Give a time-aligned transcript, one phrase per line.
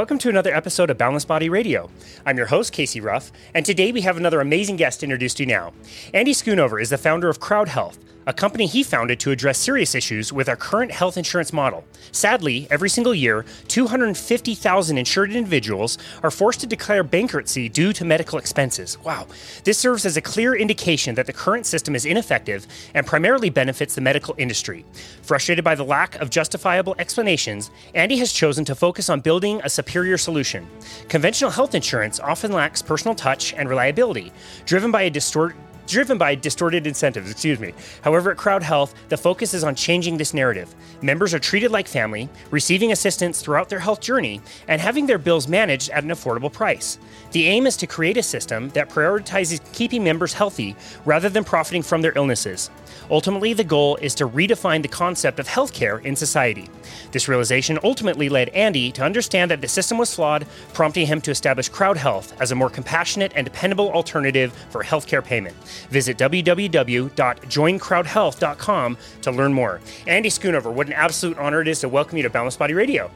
[0.00, 1.90] Welcome to another episode of Boundless Body Radio.
[2.24, 5.42] I'm your host, Casey Rough, and today we have another amazing guest to introduce to
[5.42, 5.74] you now.
[6.14, 7.98] Andy Schoonover is the founder of Crowd Health,
[8.30, 11.82] a company he founded to address serious issues with our current health insurance model.
[12.12, 18.38] Sadly, every single year, 250,000 insured individuals are forced to declare bankruptcy due to medical
[18.38, 18.96] expenses.
[19.02, 19.26] Wow.
[19.64, 23.96] This serves as a clear indication that the current system is ineffective and primarily benefits
[23.96, 24.84] the medical industry.
[25.22, 29.68] Frustrated by the lack of justifiable explanations, Andy has chosen to focus on building a
[29.68, 30.68] superior solution.
[31.08, 34.30] Conventional health insurance often lacks personal touch and reliability,
[34.66, 35.56] driven by a distorted
[35.86, 37.72] driven by distorted incentives, excuse me.
[38.02, 40.74] However, at Crowd Health, the focus is on changing this narrative.
[41.02, 45.48] Members are treated like family, receiving assistance throughout their health journey, and having their bills
[45.48, 46.98] managed at an affordable price.
[47.32, 51.82] The aim is to create a system that prioritizes keeping members healthy rather than profiting
[51.82, 52.70] from their illnesses.
[53.10, 56.68] Ultimately, the goal is to redefine the concept of healthcare in society.
[57.10, 61.30] This realization ultimately led Andy to understand that the system was flawed, prompting him to
[61.30, 65.56] establish Crowd Health as a more compassionate and dependable alternative for healthcare payment.
[65.90, 69.80] Visit www.joincrowdhealth.com to learn more.
[70.06, 73.10] Andy Schoonover, what an absolute honor it is to welcome you to Boundless Body Radio.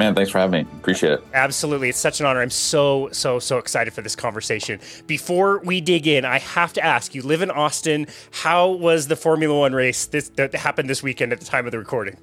[0.00, 0.70] Man, thanks for having me.
[0.78, 1.24] Appreciate it.
[1.34, 1.90] Absolutely.
[1.90, 2.40] It's such an honor.
[2.40, 4.80] I'm so, so, so excited for this conversation.
[5.06, 8.06] Before we dig in, I have to ask you live in Austin.
[8.30, 11.72] How was the Formula One race this, that happened this weekend at the time of
[11.72, 12.16] the recording?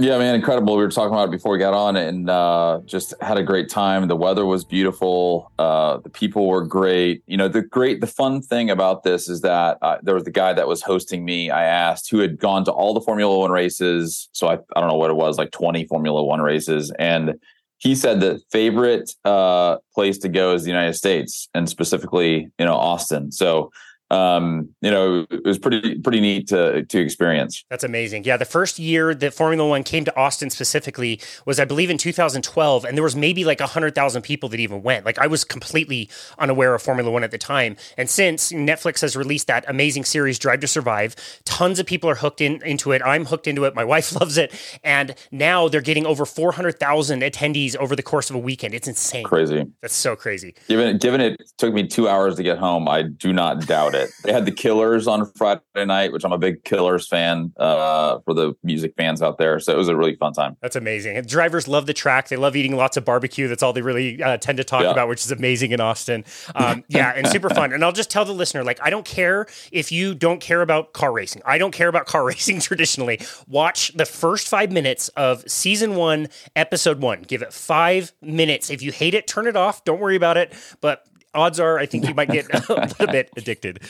[0.00, 0.76] Yeah, man, incredible.
[0.76, 3.68] We were talking about it before we got on and uh, just had a great
[3.68, 4.06] time.
[4.06, 5.50] The weather was beautiful.
[5.58, 7.24] Uh, the people were great.
[7.26, 10.30] You know, the great, the fun thing about this is that uh, there was the
[10.30, 11.50] guy that was hosting me.
[11.50, 14.28] I asked who had gone to all the Formula One races.
[14.30, 16.92] So I, I don't know what it was, like 20 Formula One races.
[17.00, 17.34] And
[17.78, 22.64] he said the favorite uh, place to go is the United States and specifically, you
[22.64, 23.32] know, Austin.
[23.32, 23.72] So
[24.10, 27.64] um, you know, it was pretty pretty neat to to experience.
[27.68, 28.24] That's amazing.
[28.24, 31.98] Yeah, the first year that Formula One came to Austin specifically was, I believe, in
[31.98, 35.04] 2012, and there was maybe like hundred thousand people that even went.
[35.04, 36.08] Like I was completely
[36.38, 40.38] unaware of Formula One at the time, and since Netflix has released that amazing series
[40.38, 41.14] Drive to Survive,
[41.44, 43.02] tons of people are hooked in into it.
[43.04, 43.74] I'm hooked into it.
[43.74, 48.36] My wife loves it, and now they're getting over 400,000 attendees over the course of
[48.36, 48.72] a weekend.
[48.72, 49.24] It's insane.
[49.24, 49.66] Crazy.
[49.82, 50.54] That's so crazy.
[50.66, 53.97] Given given it took me two hours to get home, I do not doubt it
[53.98, 54.10] it.
[54.24, 58.34] They had the Killers on Friday night, which I'm a big Killers fan uh, for
[58.34, 59.60] the music fans out there.
[59.60, 60.56] So it was a really fun time.
[60.60, 61.20] That's amazing.
[61.22, 62.28] drivers love the track.
[62.28, 63.48] They love eating lots of barbecue.
[63.48, 64.90] That's all they really uh, tend to talk yeah.
[64.90, 66.24] about, which is amazing in Austin.
[66.54, 67.72] Um, yeah, and super fun.
[67.72, 70.92] And I'll just tell the listener, like, I don't care if you don't care about
[70.92, 71.42] car racing.
[71.44, 73.20] I don't care about car racing traditionally.
[73.46, 77.22] Watch the first five minutes of season one, episode one.
[77.22, 78.70] Give it five minutes.
[78.70, 79.84] If you hate it, turn it off.
[79.84, 80.52] Don't worry about it.
[80.80, 81.06] But
[81.38, 83.80] odds are I think you might get a little bit addicted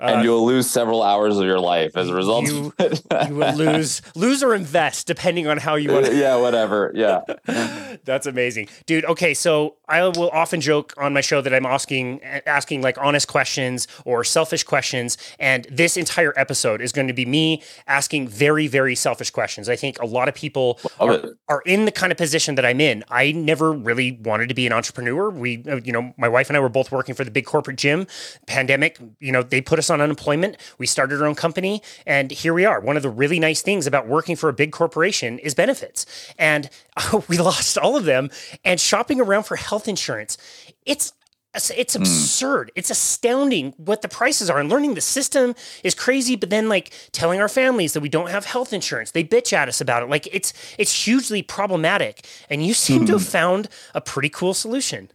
[0.00, 2.46] and uh, you'll lose several hours of your life as a result.
[2.46, 2.72] You,
[3.28, 6.06] you will lose, lose or invest depending on how you want.
[6.06, 6.16] to.
[6.18, 6.92] yeah, whatever.
[6.94, 7.22] Yeah,
[8.04, 9.04] that's amazing, dude.
[9.04, 13.28] Okay, so I will often joke on my show that I'm asking asking like honest
[13.28, 18.66] questions or selfish questions, and this entire episode is going to be me asking very
[18.66, 19.68] very selfish questions.
[19.68, 22.80] I think a lot of people are, are, in the kind of position that I'm
[22.80, 23.04] in.
[23.10, 25.30] I never really wanted to be an entrepreneur.
[25.30, 27.76] We, uh, you know, my wife and I were both working for the big corporate
[27.76, 28.06] gym.
[28.46, 30.56] Pandemic, you know, they put us on unemployment.
[30.78, 32.80] We started our own company, and here we are.
[32.80, 36.06] One of the really nice things about working for a big corporation is benefits.
[36.38, 36.70] And
[37.28, 38.30] we lost all of them.
[38.64, 40.38] And shopping around for health insurance,
[40.84, 41.12] it's
[41.54, 42.02] it's hmm.
[42.02, 42.68] absurd.
[42.68, 42.72] Mm.
[42.76, 44.60] It's astounding what the prices are.
[44.60, 48.30] And learning the system is crazy, but then like telling our families that we don't
[48.30, 50.10] have health insurance, they bitch at us about it.
[50.10, 52.26] Like it's it's hugely problematic.
[52.50, 53.06] And you seem mm.
[53.06, 53.28] to have hmm.
[53.28, 55.10] found a pretty cool solution.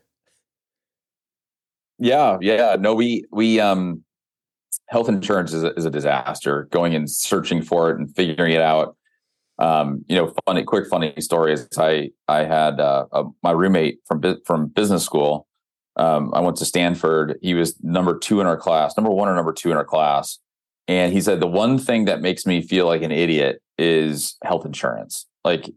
[2.00, 2.76] Yeah, yeah.
[2.80, 4.04] No, we we um
[4.94, 6.70] health insurance is a, is a disaster.
[6.72, 8.96] Going and searching for it and figuring it out.
[9.58, 14.00] Um, you know, funny, quick, funny story is I I had uh, a, my roommate
[14.06, 15.48] from from business school.
[15.96, 17.40] Um, I went to Stanford.
[17.42, 20.40] He was number two in our class, number one or number two in our class,
[20.88, 24.66] and he said the one thing that makes me feel like an idiot is health
[24.66, 25.70] insurance, like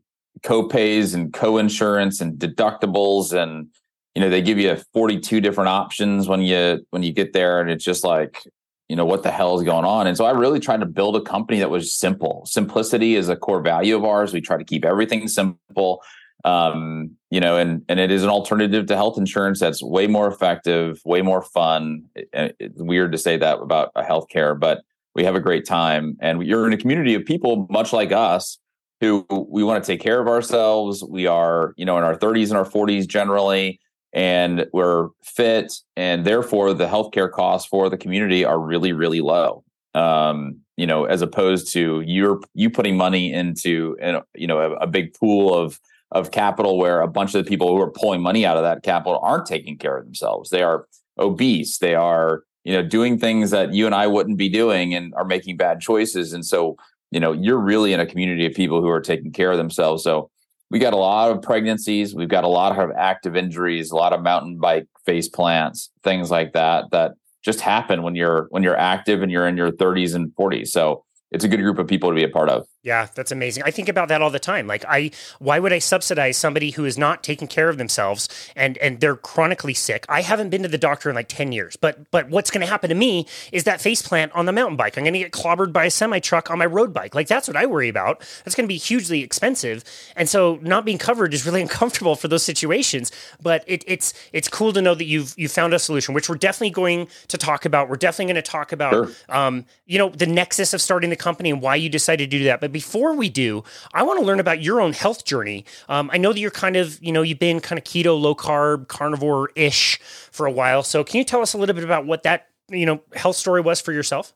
[0.43, 3.69] co-pays and co-insurance and deductibles and
[4.15, 7.71] you know they give you 42 different options when you when you get there and
[7.71, 8.43] it's just like
[8.88, 10.06] you know what the hell is going on?
[10.06, 12.47] And so i really tried to build a company that was simple.
[12.47, 14.33] Simplicity is a core value of ours.
[14.33, 16.03] We try to keep everything simple
[16.47, 20.29] um, you know and and it is an alternative to health insurance that's way more
[20.29, 22.05] effective way more fun.
[22.15, 24.83] It, it's weird to say that about a healthcare but
[25.15, 26.17] we have a great time.
[26.21, 28.59] And you're in a community of people much like us
[29.00, 31.03] who we want to take care of ourselves.
[31.03, 33.81] We are you know in our 30s and our 40s generally
[34.17, 39.63] and we're fit, and therefore the healthcare costs for the community are really, really low.
[39.95, 43.97] Um, you know, as opposed to you're you putting money into
[44.35, 45.79] you know a, a big pool of
[46.13, 48.83] of capital where a bunch of the people who are pulling money out of that
[48.83, 50.51] capital aren't taking care of themselves.
[50.51, 50.87] They are
[51.19, 51.79] obese.
[51.79, 55.25] They are, you know, doing things that you and I wouldn't be doing and are
[55.25, 56.33] making bad choices.
[56.33, 56.77] And so,
[57.11, 60.05] you know, you're really in a community of people who are taking care of themselves.
[60.05, 60.31] So
[60.71, 62.15] we got a lot of pregnancies.
[62.15, 66.31] We've got a lot of active injuries, a lot of mountain bike face plants, things
[66.31, 67.13] like that, that
[67.45, 70.69] just happen when you're when you're active and you're in your 30s and 40s.
[70.69, 72.67] So it's a good group of people to be a part of.
[72.87, 73.65] Yeah, that's amazing.
[73.67, 74.69] I think about that all the time.
[74.69, 75.11] Like I
[75.41, 79.17] why would I subsidize somebody who is not taking care of themselves and and they're
[79.17, 80.06] chronically sick?
[80.09, 81.75] I haven't been to the doctor in like 10 years.
[81.75, 84.77] But but what's going to happen to me is that face plant on the mountain
[84.77, 84.97] bike.
[84.97, 87.12] I'm going to get clobbered by a semi truck on my road bike.
[87.12, 88.21] Like that's what I worry about.
[88.44, 89.82] That's going to be hugely expensive.
[90.15, 93.11] And so not being covered is really uncomfortable for those situations,
[93.43, 96.37] but it, it's it's cool to know that you've you found a solution, which we're
[96.37, 97.89] definitely going to talk about.
[97.89, 99.11] We're definitely going to talk about sure.
[99.29, 102.44] um, you know, the nexus of starting the company and why you decided to do
[102.44, 102.61] that.
[102.61, 103.64] But before we do,
[103.94, 105.64] I want to learn about your own health journey.
[105.88, 108.34] Um, I know that you're kind of, you know, you've been kind of keto, low
[108.34, 109.99] carb, carnivore ish
[110.31, 110.82] for a while.
[110.82, 113.62] So can you tell us a little bit about what that, you know, health story
[113.62, 114.34] was for yourself?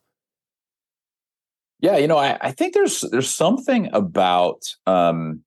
[1.80, 5.42] Yeah, you know, I, I think there's there's something about um,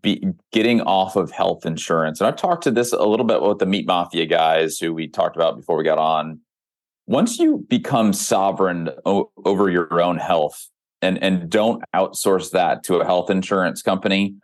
[0.00, 3.58] be, getting off of health insurance, and I've talked to this a little bit with
[3.58, 6.40] the meat mafia guys who we talked about before we got on.
[7.06, 10.70] Once you become sovereign o- over your own health,
[11.02, 14.34] and and don't outsource that to a health insurance company.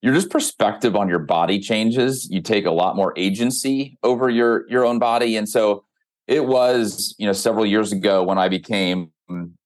[0.00, 2.28] Your just perspective on your body changes.
[2.30, 5.36] You take a lot more agency over your your own body.
[5.36, 5.84] And so
[6.28, 9.10] it was you know several years ago when i became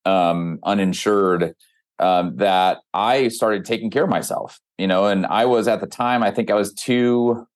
[0.06, 1.54] um, uninsured
[1.98, 5.86] um, that i started taking care of myself you know and i was at the
[5.86, 7.46] time i think i was two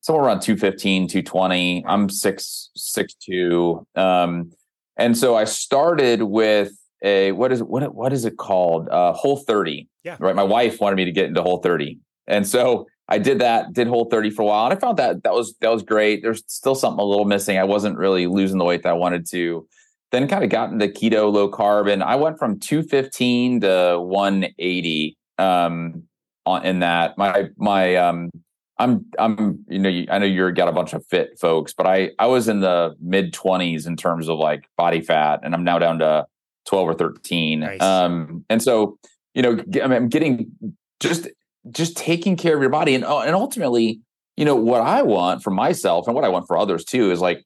[0.00, 3.86] somewhere around 215 220 i'm six six two.
[3.96, 4.52] Um,
[4.96, 8.88] and so i started with a what is it what what is it called?
[8.88, 10.16] Uh whole 30 yeah.
[10.18, 10.34] Right?
[10.34, 13.86] My wife wanted me to get into whole 30 and so i did that did
[13.88, 16.22] whole 30 for a while and i found that that was that was great.
[16.22, 17.58] There's still something a little missing.
[17.58, 19.66] I wasn't really losing the weight that i wanted to.
[20.12, 25.16] Then kind of got into keto low carb and i went from 215 to 180
[25.38, 26.04] um
[26.46, 27.16] on in that.
[27.18, 28.30] My my um
[28.78, 32.10] I'm I'm you know I know you're got a bunch of fit folks, but I
[32.18, 35.78] I was in the mid 20s in terms of like body fat, and I'm now
[35.78, 36.26] down to
[36.66, 37.60] 12 or 13.
[37.60, 37.80] Nice.
[37.80, 38.98] Um, and so,
[39.34, 40.52] you know, I'm getting
[41.00, 41.28] just
[41.70, 44.00] just taking care of your body and uh, and ultimately,
[44.36, 47.20] you know, what I want for myself and what I want for others too is
[47.20, 47.44] like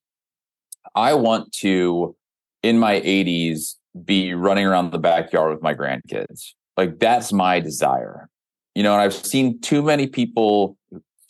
[0.94, 2.16] I want to
[2.62, 3.74] in my 80s
[4.04, 6.52] be running around the backyard with my grandkids.
[6.76, 8.28] Like that's my desire.
[8.74, 10.76] You know, and I've seen too many people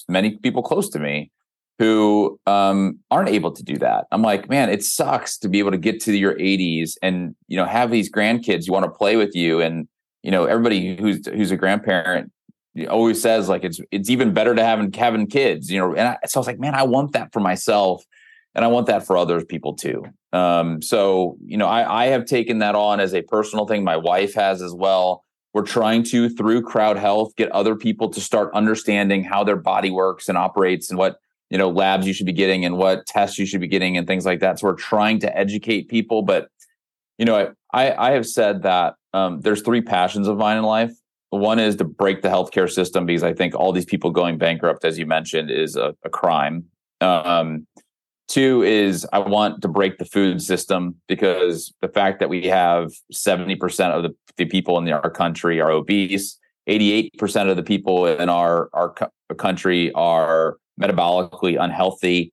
[0.09, 1.31] many people close to me
[1.79, 4.07] who um, aren't able to do that.
[4.13, 7.57] I'm like, man, it sucks to be able to get to your 80s and you
[7.57, 9.89] know have these grandkids you want to play with you, and
[10.23, 12.31] you know everybody who's who's a grandparent
[12.89, 15.95] always says like it's it's even better to having having kids, you know.
[15.95, 18.05] And I, so I was like, man, I want that for myself,
[18.55, 20.05] and I want that for other people too.
[20.33, 23.85] Um, so you know, I, I have taken that on as a personal thing.
[23.85, 25.25] My wife has as well.
[25.53, 29.89] We're trying to, through crowd health, get other people to start understanding how their body
[29.89, 31.19] works and operates and what
[31.51, 34.07] you know labs you should be getting and what tests you should be getting and
[34.07, 34.59] things like that.
[34.59, 36.49] So we're trying to educate people but
[37.19, 40.93] you know i i have said that um, there's three passions of mine in life.
[41.31, 44.85] One is to break the healthcare system because i think all these people going bankrupt
[44.85, 46.65] as you mentioned is a, a crime.
[47.01, 47.67] Um,
[48.29, 52.91] two is i want to break the food system because the fact that we have
[53.13, 58.29] 70% of the, the people in our country are obese 88% of the people in
[58.29, 58.95] our our
[59.37, 62.33] country are metabolically unhealthy.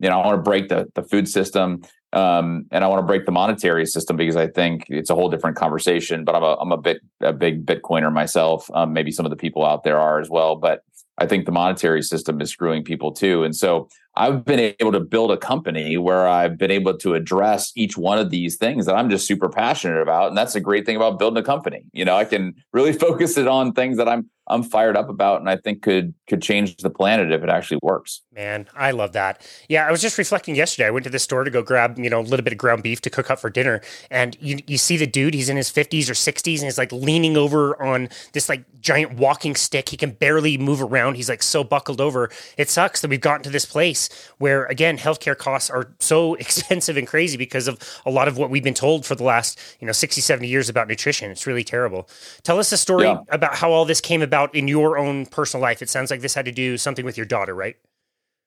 [0.00, 3.06] You know, I want to break the the food system, um, and I want to
[3.06, 6.24] break the monetary system because I think it's a whole different conversation.
[6.24, 8.70] But I'm a I'm a bit a big Bitcoiner myself.
[8.74, 10.82] Um, maybe some of the people out there are as well, but
[11.18, 13.42] I think the monetary system is screwing people too.
[13.42, 17.72] And so I've been able to build a company where I've been able to address
[17.76, 20.28] each one of these things that I'm just super passionate about.
[20.28, 21.84] And that's a great thing about building a company.
[21.92, 25.40] You know, I can really focus it on things that I'm I'm fired up about
[25.40, 28.22] and I think could could change the planet if it actually works.
[28.32, 29.46] Man, I love that.
[29.68, 30.86] Yeah, I was just reflecting yesterday.
[30.86, 32.82] I went to the store to go grab, you know, a little bit of ground
[32.82, 33.80] beef to cook up for dinner.
[34.10, 36.92] And you you see the dude, he's in his 50s or 60s and he's like
[36.92, 39.90] leaning over on this like giant walking stick.
[39.90, 41.16] He can barely move around.
[41.16, 42.30] He's like so buckled over.
[42.56, 43.97] It sucks that we've gotten to this place
[44.38, 48.50] where again, healthcare costs are so expensive and crazy because of a lot of what
[48.50, 51.30] we've been told for the last, you know, 60, 70 years about nutrition.
[51.30, 52.08] It's really terrible.
[52.44, 53.20] Tell us a story yeah.
[53.30, 55.82] about how all this came about about in your own personal life?
[55.82, 57.76] It sounds like this had to do something with your daughter, right?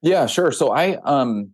[0.02, 0.52] Yeah, sure.
[0.52, 1.52] So I, um,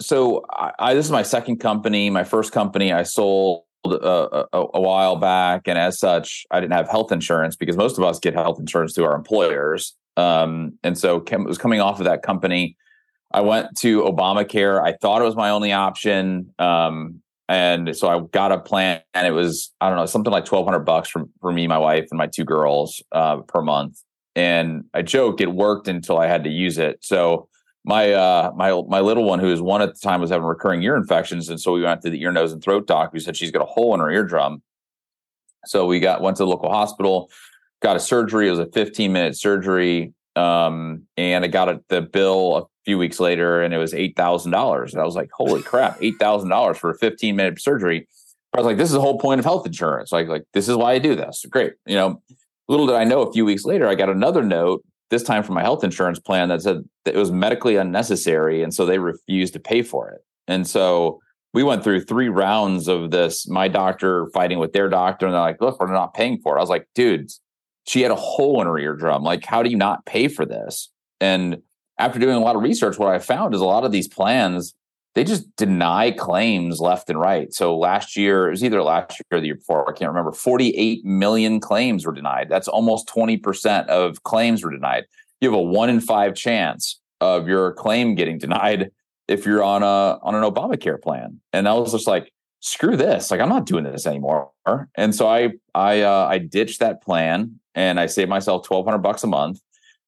[0.00, 2.08] so I, I this is my second company.
[2.10, 6.72] My first company I sold a, a, a, while back, and as such, I didn't
[6.72, 9.94] have health insurance because most of us get health insurance through our employers.
[10.16, 12.76] Um, and so it was coming off of that company.
[13.30, 14.82] I went to Obamacare.
[14.82, 16.52] I thought it was my only option.
[16.58, 20.44] Um, and so I got a plan, and it was I don't know something like
[20.44, 24.02] twelve hundred bucks for for me, my wife, and my two girls uh, per month.
[24.36, 26.98] And I joke it worked until I had to use it.
[27.02, 27.48] So
[27.84, 30.82] my uh, my my little one, who was one at the time, was having recurring
[30.82, 33.10] ear infections, and so we went to the ear, nose, and throat doc.
[33.12, 34.62] Who said she's got a hole in her eardrum.
[35.64, 37.30] So we got went to the local hospital,
[37.80, 38.48] got a surgery.
[38.48, 42.98] It was a fifteen minute surgery, um, and I got a, the bill a few
[42.98, 44.92] weeks later, and it was eight thousand dollars.
[44.92, 48.06] And I was like, "Holy crap, eight thousand dollars for a fifteen minute surgery!"
[48.54, 50.12] I was like, "This is the whole point of health insurance.
[50.12, 51.44] Like, like this is why I do this.
[51.50, 52.22] Great, you know."
[52.70, 55.54] Little did I know, a few weeks later, I got another note this time from
[55.54, 58.62] my health insurance plan that said that it was medically unnecessary.
[58.62, 60.20] And so they refused to pay for it.
[60.46, 61.20] And so
[61.54, 65.26] we went through three rounds of this, my doctor fighting with their doctor.
[65.26, 66.58] And they're like, look, we're not paying for it.
[66.58, 67.30] I was like, dude,
[67.88, 69.22] she had a hole in her eardrum.
[69.22, 70.90] Like, how do you not pay for this?
[71.22, 71.62] And
[71.98, 74.74] after doing a lot of research, what I found is a lot of these plans,
[75.14, 77.52] they just deny claims left and right.
[77.52, 80.32] So last year, it was either last year or the year before, I can't remember,
[80.32, 82.48] 48 million claims were denied.
[82.50, 85.04] That's almost 20% of claims were denied.
[85.40, 88.90] You have a one in five chance of your claim getting denied
[89.28, 91.40] if you're on a on an Obamacare plan.
[91.54, 93.30] And I was just like, screw this.
[93.30, 94.50] Like I'm not doing this anymore.
[94.94, 99.22] And so I I uh, I ditched that plan and I saved myself 1200 bucks
[99.24, 99.60] a month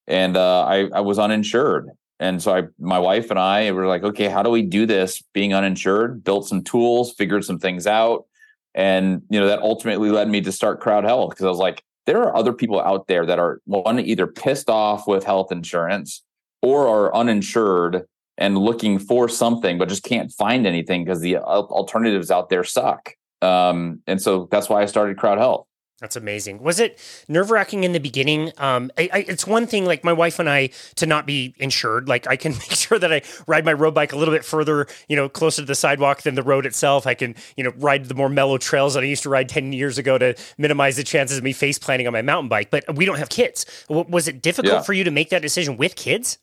[0.06, 4.02] and uh, I, I was uninsured and so I, my wife and I were like,
[4.02, 6.22] okay, how do we do this being uninsured?
[6.22, 8.26] Built some tools, figured some things out.
[8.74, 11.82] And, you know, that ultimately led me to start Crowd Health because I was like,
[12.04, 16.22] there are other people out there that are one, either pissed off with health insurance
[16.60, 18.04] or are uninsured
[18.36, 23.14] and looking for something, but just can't find anything because the alternatives out there suck.
[23.40, 25.66] Um, and so that's why I started Crowd Health.
[26.00, 26.62] That's amazing.
[26.62, 28.52] Was it nerve wracking in the beginning?
[28.56, 32.08] Um, I, I, it's one thing, like my wife and I, to not be insured.
[32.08, 34.86] Like I can make sure that I ride my road bike a little bit further,
[35.08, 37.06] you know, closer to the sidewalk than the road itself.
[37.06, 39.74] I can, you know, ride the more mellow trails that I used to ride ten
[39.74, 42.70] years ago to minimize the chances of me face planting on my mountain bike.
[42.70, 43.66] But we don't have kids.
[43.90, 44.82] Was it difficult yeah.
[44.82, 46.38] for you to make that decision with kids?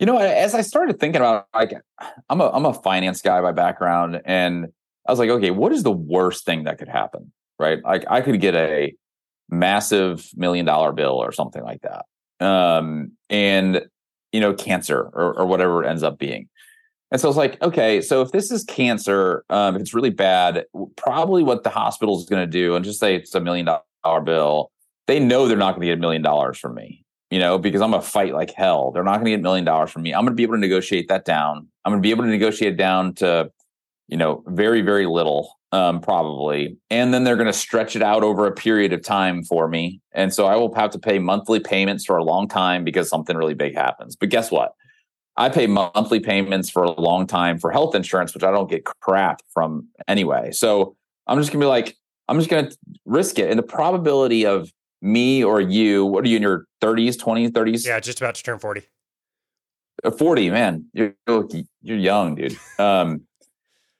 [0.00, 1.72] You know, as I started thinking about, like,
[2.28, 4.66] I'm a I'm a finance guy by background, and
[5.06, 7.32] I was like, okay, what is the worst thing that could happen?
[7.58, 7.82] Right?
[7.84, 8.94] Like I could get a
[9.48, 12.04] massive million dollar bill or something like that.
[12.44, 13.86] Um, and
[14.32, 16.48] you know, cancer or, or whatever it ends up being.
[17.10, 20.64] And so it's like, okay, so if this is cancer, um, if it's really bad,
[20.96, 23.64] probably what the hospital is going to do, and just say it's a million
[24.04, 24.70] dollar bill,
[25.06, 27.80] they know they're not going to get a million dollars from me, you know, because
[27.80, 28.90] I'm going to fight like hell.
[28.90, 30.12] They're not going to get a million dollars from me.
[30.12, 31.68] I'm going to be able to negotiate that down.
[31.84, 33.52] I'm going to be able to negotiate down to,
[34.08, 36.78] you know, very, very little um, probably.
[36.88, 40.00] And then they're going to stretch it out over a period of time for me.
[40.12, 43.36] And so I will have to pay monthly payments for a long time because something
[43.36, 44.16] really big happens.
[44.16, 44.72] But guess what?
[45.36, 48.86] I pay monthly payments for a long time for health insurance, which I don't get
[48.86, 50.50] crap from anyway.
[50.52, 51.94] So I'm just going to be like,
[52.28, 53.50] I'm just going to risk it.
[53.50, 57.86] And the probability of me or you, what are you in your 30s, 20s, 30s?
[57.86, 58.82] Yeah, just about to turn 40.
[60.02, 60.86] Uh, 40, man.
[60.94, 61.14] You're,
[61.82, 62.56] you're young, dude.
[62.78, 63.26] Um,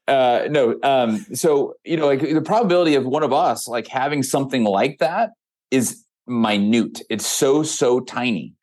[0.08, 4.22] uh no um so you know like the probability of one of us like having
[4.22, 5.30] something like that
[5.70, 7.00] is minute.
[7.08, 8.54] It's so so tiny.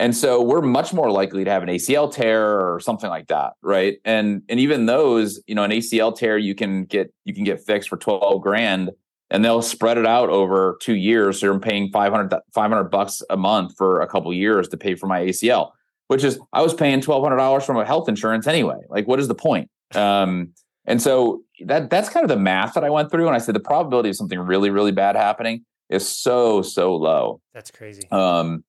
[0.00, 3.54] And so we're much more likely to have an acl tear or something like that
[3.62, 3.98] right?
[4.04, 7.64] And and even those you know an acl tear you can get you can get
[7.64, 8.90] fixed for 12 grand
[9.30, 11.40] and they'll spread it out over two years.
[11.40, 15.06] So you're paying 500 500 bucks a month for a couple years to pay for
[15.06, 15.72] my acl
[16.06, 18.78] which is i was paying $1200 from a health insurance anyway.
[18.88, 19.70] Like what is the point?
[19.94, 20.52] Um
[20.88, 23.26] and so that that's kind of the math that I went through.
[23.26, 27.40] And I said the probability of something really, really bad happening is so, so low.
[27.54, 28.10] That's crazy.
[28.10, 28.64] Um,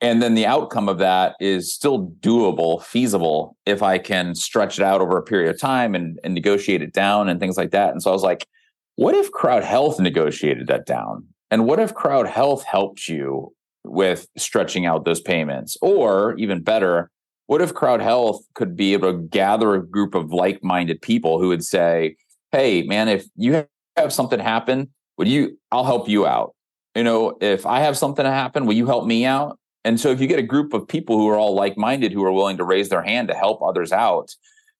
[0.00, 4.84] and then the outcome of that is still doable, feasible if I can stretch it
[4.84, 7.90] out over a period of time and, and negotiate it down and things like that.
[7.90, 8.46] And so I was like,
[8.96, 11.26] what if crowd health negotiated that down?
[11.50, 13.52] And what if crowd health helped you
[13.84, 15.76] with stretching out those payments?
[15.80, 17.10] Or even better,
[17.46, 21.48] what if crowd health could be able to gather a group of like-minded people who
[21.48, 22.16] would say
[22.52, 26.54] hey man if you have something happen would you i'll help you out.
[26.94, 29.58] You know if i have something to happen will you help me out?
[29.86, 32.32] And so if you get a group of people who are all like-minded who are
[32.32, 34.30] willing to raise their hand to help others out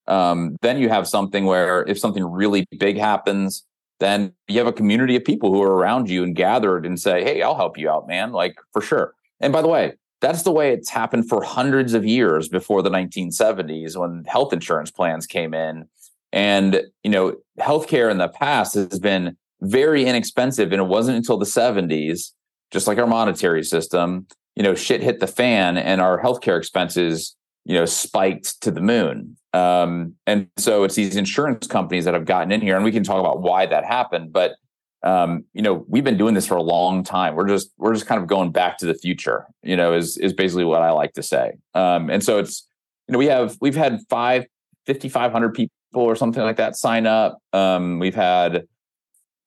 [0.06, 3.64] um, then you have something where if something really big happens
[4.00, 7.23] then you have a community of people who are around you and gathered and say
[7.23, 9.14] hey i'll help you out man like for sure.
[9.40, 9.94] And by the way
[10.25, 14.90] that's the way it's happened for hundreds of years before the 1970s when health insurance
[14.90, 15.88] plans came in
[16.35, 20.73] And, you know, healthcare in the past has been very inexpensive.
[20.73, 22.33] And it wasn't until the 70s,
[22.73, 24.26] just like our monetary system,
[24.57, 28.81] you know, shit hit the fan and our healthcare expenses, you know, spiked to the
[28.81, 29.37] moon.
[29.52, 33.04] Um, and so it's these insurance companies that have gotten in here, and we can
[33.04, 34.33] talk about why that happened.
[34.33, 34.57] But
[35.04, 37.37] um, you know, we've been doing this for a long time.
[37.37, 39.46] We're just we're just kind of going back to the future.
[39.62, 41.52] You know, is is basically what I like to say.
[41.75, 42.66] Um, and so it's
[43.06, 44.46] you know we have we've had five
[44.87, 47.38] 5,500 people or something like that sign up.
[47.52, 48.66] Um, we've had,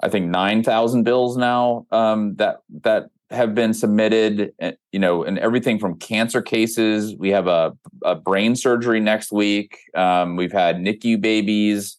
[0.01, 4.53] I think, 9,000 bills now um, that that have been submitted.
[4.59, 7.15] Eh, you know, and everything from cancer cases.
[7.15, 7.73] We have a,
[8.03, 9.79] a brain surgery next week.
[9.95, 11.97] Um, we've had NICU babies.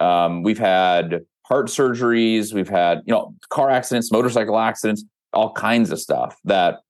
[0.00, 1.20] Um, we've had
[1.50, 2.54] heart surgeries.
[2.54, 6.80] We've had you know car accidents, motorcycle accidents, all kinds of stuff that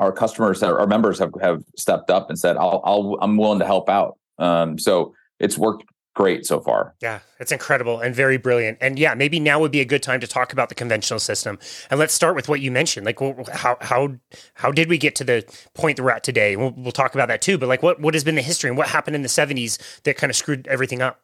[0.00, 3.66] our customers, our members have have stepped up and said, "I'll, I'll I'm willing to
[3.66, 5.84] help out." Um, so it's worked
[6.14, 6.94] great so far.
[7.00, 8.78] Yeah, it's incredible and very brilliant.
[8.80, 11.60] And yeah, maybe now would be a good time to talk about the conventional system.
[11.90, 13.06] And let's start with what you mentioned.
[13.06, 13.20] Like,
[13.52, 14.16] how how
[14.54, 15.44] how did we get to the
[15.74, 16.56] point that we're at today?
[16.56, 17.58] We'll, we'll talk about that too.
[17.58, 20.16] But like, what what has been the history and what happened in the '70s that
[20.16, 21.20] kind of screwed everything up?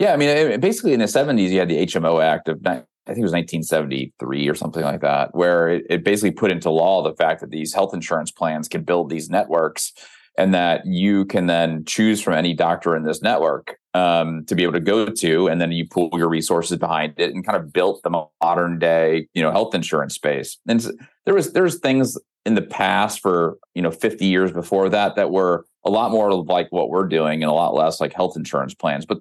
[0.00, 2.72] Yeah, I mean, basically in the '70s, you had the HMO Act of I
[3.12, 7.02] think it was 1973 or something like that, where it, it basically put into law
[7.02, 9.92] the fact that these health insurance plans can build these networks
[10.38, 14.62] and that you can then choose from any doctor in this network um, to be
[14.62, 17.70] able to go to, and then you pool your resources behind it, and kind of
[17.70, 20.56] built the modern day, you know, health insurance space.
[20.66, 20.80] And
[21.26, 22.16] there was there's things
[22.46, 26.32] in the past for you know 50 years before that that were a lot more
[26.32, 29.18] like what we're doing and a lot less like health insurance plans, but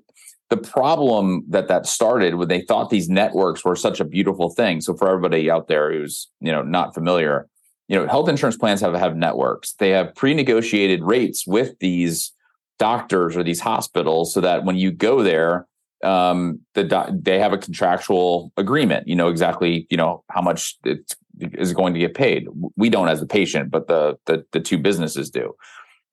[0.49, 4.81] the problem that that started when they thought these networks were such a beautiful thing.
[4.81, 7.47] So for everybody out there who's you know not familiar,
[7.87, 9.73] you know, health insurance plans have have networks.
[9.73, 12.31] They have pre-negotiated rates with these
[12.79, 15.67] doctors or these hospitals, so that when you go there,
[16.03, 19.07] um, the they have a contractual agreement.
[19.07, 22.47] You know exactly, you know how much it is going to get paid.
[22.75, 25.55] We don't as a patient, but the the, the two businesses do.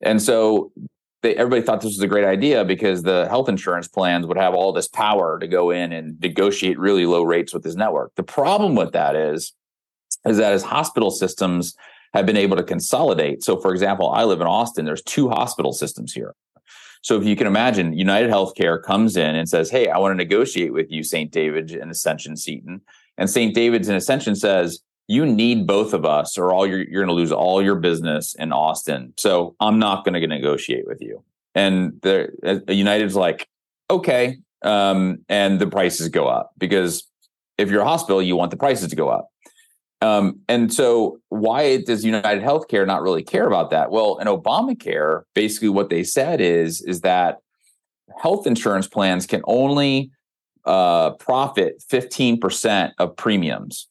[0.02, 0.72] And so
[1.26, 4.54] they, everybody thought this was a great idea because the health insurance plans would have
[4.54, 8.14] all this power to go in and negotiate really low rates with this network.
[8.14, 9.52] The problem with that is
[10.24, 11.74] is that as hospital systems
[12.14, 13.42] have been able to consolidate.
[13.42, 16.34] So, for example, I live in Austin, there's two hospital systems here.
[17.02, 20.16] So, if you can imagine, United Healthcare comes in and says, Hey, I want to
[20.16, 21.32] negotiate with you, St.
[21.32, 22.82] David's and Ascension Seton.
[23.18, 23.52] And St.
[23.52, 27.14] David's and Ascension says, you need both of us or all you're, you're going to
[27.14, 29.12] lose all your business in Austin.
[29.16, 31.22] So I'm not going to negotiate with you.
[31.54, 33.48] And the uh, United's like,
[33.88, 34.38] okay.
[34.62, 37.04] Um, and the prices go up because
[37.56, 39.28] if you're a hospital, you want the prices to go up.
[40.02, 43.90] Um, and so, why does United Healthcare not really care about that?
[43.90, 47.38] Well, in Obamacare, basically what they said is is that
[48.20, 50.10] health insurance plans can only
[50.66, 53.88] uh, profit fifteen percent of premiums.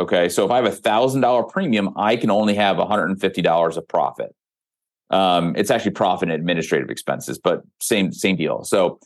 [0.00, 3.10] Okay, so if I have a thousand dollar premium, I can only have one hundred
[3.10, 4.34] and fifty dollars of profit.
[5.10, 8.64] Um, it's actually profit and administrative expenses, but same same deal.
[8.64, 9.00] So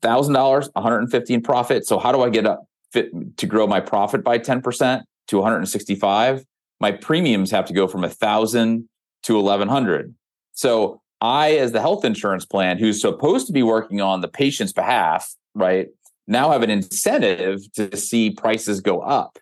[0.00, 1.86] thousand dollars, one hundred and fifty in profit.
[1.86, 5.04] So how do I get up fit to grow my profit by ten percent?
[5.28, 6.44] to 165,
[6.80, 8.88] my premiums have to go from a 1000
[9.24, 10.14] to 1100.
[10.52, 14.72] So I, as the health insurance plan, who's supposed to be working on the patient's
[14.72, 15.88] behalf, right,
[16.26, 19.38] now have an incentive to see prices go up.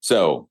[0.00, 0.48] So,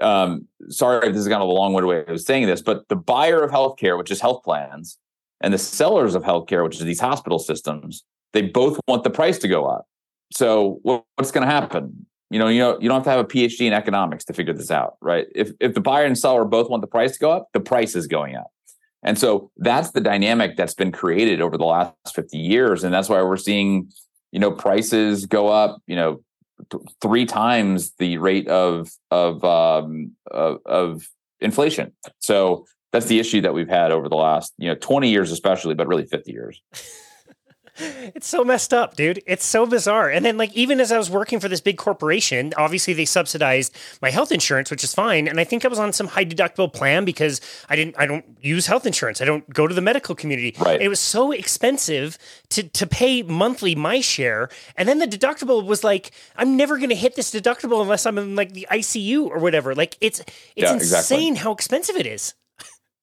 [0.00, 3.42] um, sorry if this has gone a long way of saying this, but the buyer
[3.42, 4.98] of healthcare, which is health plans,
[5.40, 9.38] and the sellers of healthcare, which is these hospital systems, they both want the price
[9.38, 9.86] to go up.
[10.32, 12.06] So, what's going to happen?
[12.30, 14.52] You know, you know, you don't have to have a PhD in economics to figure
[14.52, 15.26] this out, right?
[15.34, 17.96] If if the buyer and seller both want the price to go up, the price
[17.96, 18.50] is going up.
[19.02, 22.84] And so that's the dynamic that's been created over the last 50 years.
[22.84, 23.90] And that's why we're seeing,
[24.30, 26.22] you know, prices go up, you know,
[26.70, 31.08] th- three times the rate of of, um, of of
[31.40, 31.92] inflation.
[32.18, 35.74] So that's the issue that we've had over the last, you know, 20 years especially,
[35.74, 36.60] but really 50 years.
[38.14, 39.22] It's so messed up, dude.
[39.26, 40.10] It's so bizarre.
[40.10, 43.76] And then, like, even as I was working for this big corporation, obviously they subsidized
[44.02, 45.28] my health insurance, which is fine.
[45.28, 48.24] And I think I was on some high deductible plan because I didn't, I don't
[48.40, 49.20] use health insurance.
[49.20, 50.54] I don't go to the medical community.
[50.58, 50.80] Right.
[50.80, 52.18] It was so expensive
[52.50, 54.48] to to pay monthly my share.
[54.76, 58.18] And then the deductible was like, I'm never going to hit this deductible unless I'm
[58.18, 59.74] in like the ICU or whatever.
[59.74, 61.34] Like, it's it's yeah, insane exactly.
[61.34, 62.34] how expensive it is.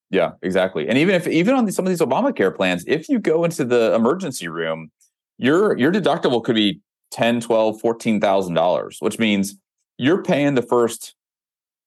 [0.10, 0.88] Yeah, exactly.
[0.88, 3.94] And even if even on some of these Obamacare plans, if you go into the
[3.94, 4.90] emergency room,
[5.38, 6.80] your your deductible could be
[7.12, 9.56] 10, 12, 14,000 dollars, which means
[9.98, 11.16] you're paying the first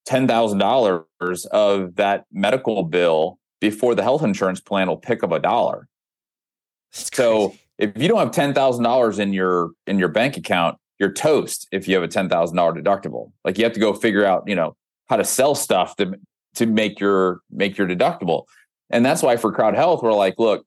[0.09, 5.87] $10,000 of that medical bill before the health insurance plan will pick up a dollar.
[6.91, 11.13] So if you don't have ten thousand dollars in your in your bank account, you're
[11.13, 11.69] toast.
[11.71, 14.45] If you have a ten thousand dollar deductible, like you have to go figure out,
[14.47, 14.77] you know,
[15.09, 16.15] how to sell stuff to
[16.55, 18.45] to make your make your deductible.
[18.91, 20.67] And that's why for Crowd Health, we're like, look,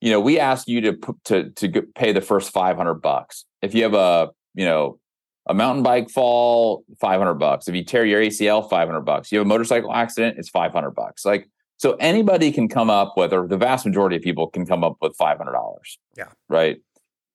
[0.00, 3.44] you know, we ask you to to to pay the first five hundred bucks.
[3.62, 4.98] If you have a you know
[5.46, 7.68] a mountain bike fall, five hundred bucks.
[7.68, 9.32] If you tear your ACL, five hundred bucks.
[9.32, 11.24] You have a motorcycle accident, it's five hundred bucks.
[11.24, 14.82] Like so, anybody can come up with, or the vast majority of people can come
[14.82, 15.98] up with five hundred dollars.
[16.16, 16.28] Yeah.
[16.48, 16.78] Right.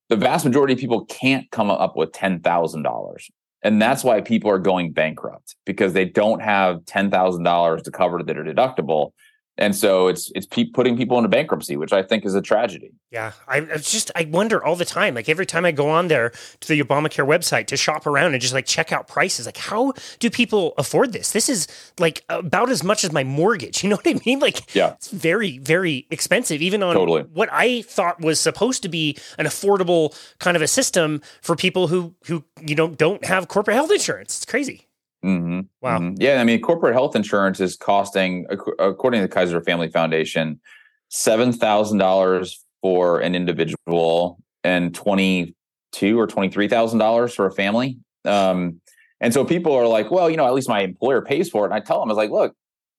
[0.09, 3.29] The vast majority of people can't come up with ten thousand dollars.
[3.63, 8.43] And that's why people are going bankrupt because they don't have $10,000 to cover their
[8.43, 9.11] deductible
[9.57, 12.91] and so it's it's pe- putting people into bankruptcy, which I think is a tragedy.
[13.11, 15.13] Yeah, I it's just I wonder all the time.
[15.13, 18.41] Like every time I go on there to the Obamacare website to shop around and
[18.41, 21.31] just like check out prices, like how do people afford this?
[21.31, 21.67] This is
[21.99, 23.81] like about as much as my mortgage.
[23.81, 24.39] You know what I mean?
[24.39, 27.23] Like, yeah, it's very very expensive, even on totally.
[27.23, 31.87] what I thought was supposed to be an affordable kind of a system for people
[31.87, 34.37] who who you know don't have corporate health insurance.
[34.37, 34.87] It's crazy.
[35.23, 35.61] Mm-hmm.
[35.81, 35.99] Wow.
[35.99, 36.15] Mm-hmm.
[36.19, 38.47] Yeah, I mean, corporate health insurance is costing,
[38.79, 40.59] according to the Kaiser Family Foundation,
[41.09, 45.55] seven thousand dollars for an individual and twenty
[45.91, 47.99] two or twenty three thousand dollars for a family.
[48.25, 48.81] Um,
[49.19, 51.67] and so people are like, well, you know, at least my employer pays for it.
[51.67, 52.55] And I tell them, I was like, look,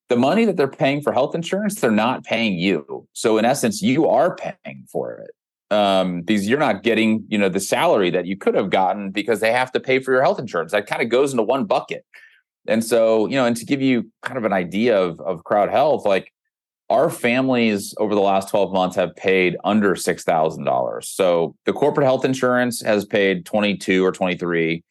[0.08, 3.08] the money that they're paying for health insurance, they're not paying you.
[3.12, 5.30] So in essence, you are paying for it
[5.72, 9.40] um, because you're not getting, you know, the salary that you could have gotten because
[9.40, 10.72] they have to pay for your health insurance.
[10.72, 12.04] That kind of goes into one bucket.
[12.68, 15.70] And so, you know, and to give you kind of an idea of, of crowd
[15.70, 16.32] health, like
[16.90, 21.04] our families over the last 12 months have paid under $6,000.
[21.04, 24.84] So the corporate health insurance has paid 22 or 23.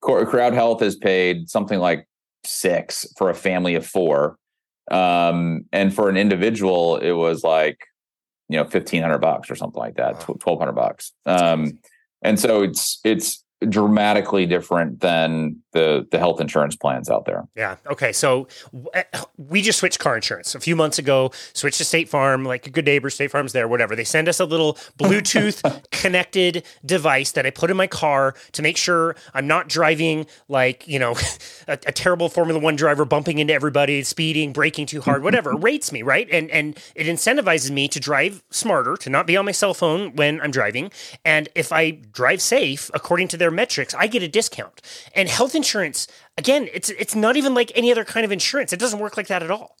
[0.00, 2.06] Crowd health has paid something like
[2.44, 4.36] six for a family of four.
[4.90, 7.78] Um, and for an individual, it was like
[8.48, 11.12] you know, 1500 bucks or something like that, 1200 bucks.
[11.26, 11.78] Um,
[12.22, 17.46] and so it's, it's, dramatically different than the the health insurance plans out there.
[17.56, 17.76] Yeah.
[17.90, 18.12] Okay.
[18.12, 18.48] So
[18.94, 19.02] eh,
[19.36, 21.30] we just switched car insurance a few months ago.
[21.52, 23.10] Switched to State Farm, like a good neighbor.
[23.10, 23.66] State Farm's there.
[23.66, 23.96] Whatever.
[23.96, 28.62] They send us a little Bluetooth connected device that I put in my car to
[28.62, 31.16] make sure I'm not driving like you know
[31.68, 35.54] a, a terrible Formula One driver bumping into everybody, speeding, braking too hard, whatever.
[35.56, 39.44] rates me right, and and it incentivizes me to drive smarter, to not be on
[39.44, 40.90] my cell phone when I'm driving,
[41.24, 44.82] and if I drive safe according to their their metrics, I get a discount.
[45.14, 46.06] And health insurance,
[46.36, 48.72] again, it's it's not even like any other kind of insurance.
[48.72, 49.76] It doesn't work like that at all.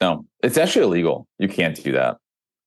[0.00, 1.26] No, it's actually illegal.
[1.38, 2.18] You can't do that.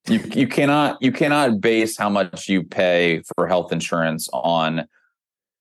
[0.07, 4.87] You you cannot you cannot base how much you pay for health insurance on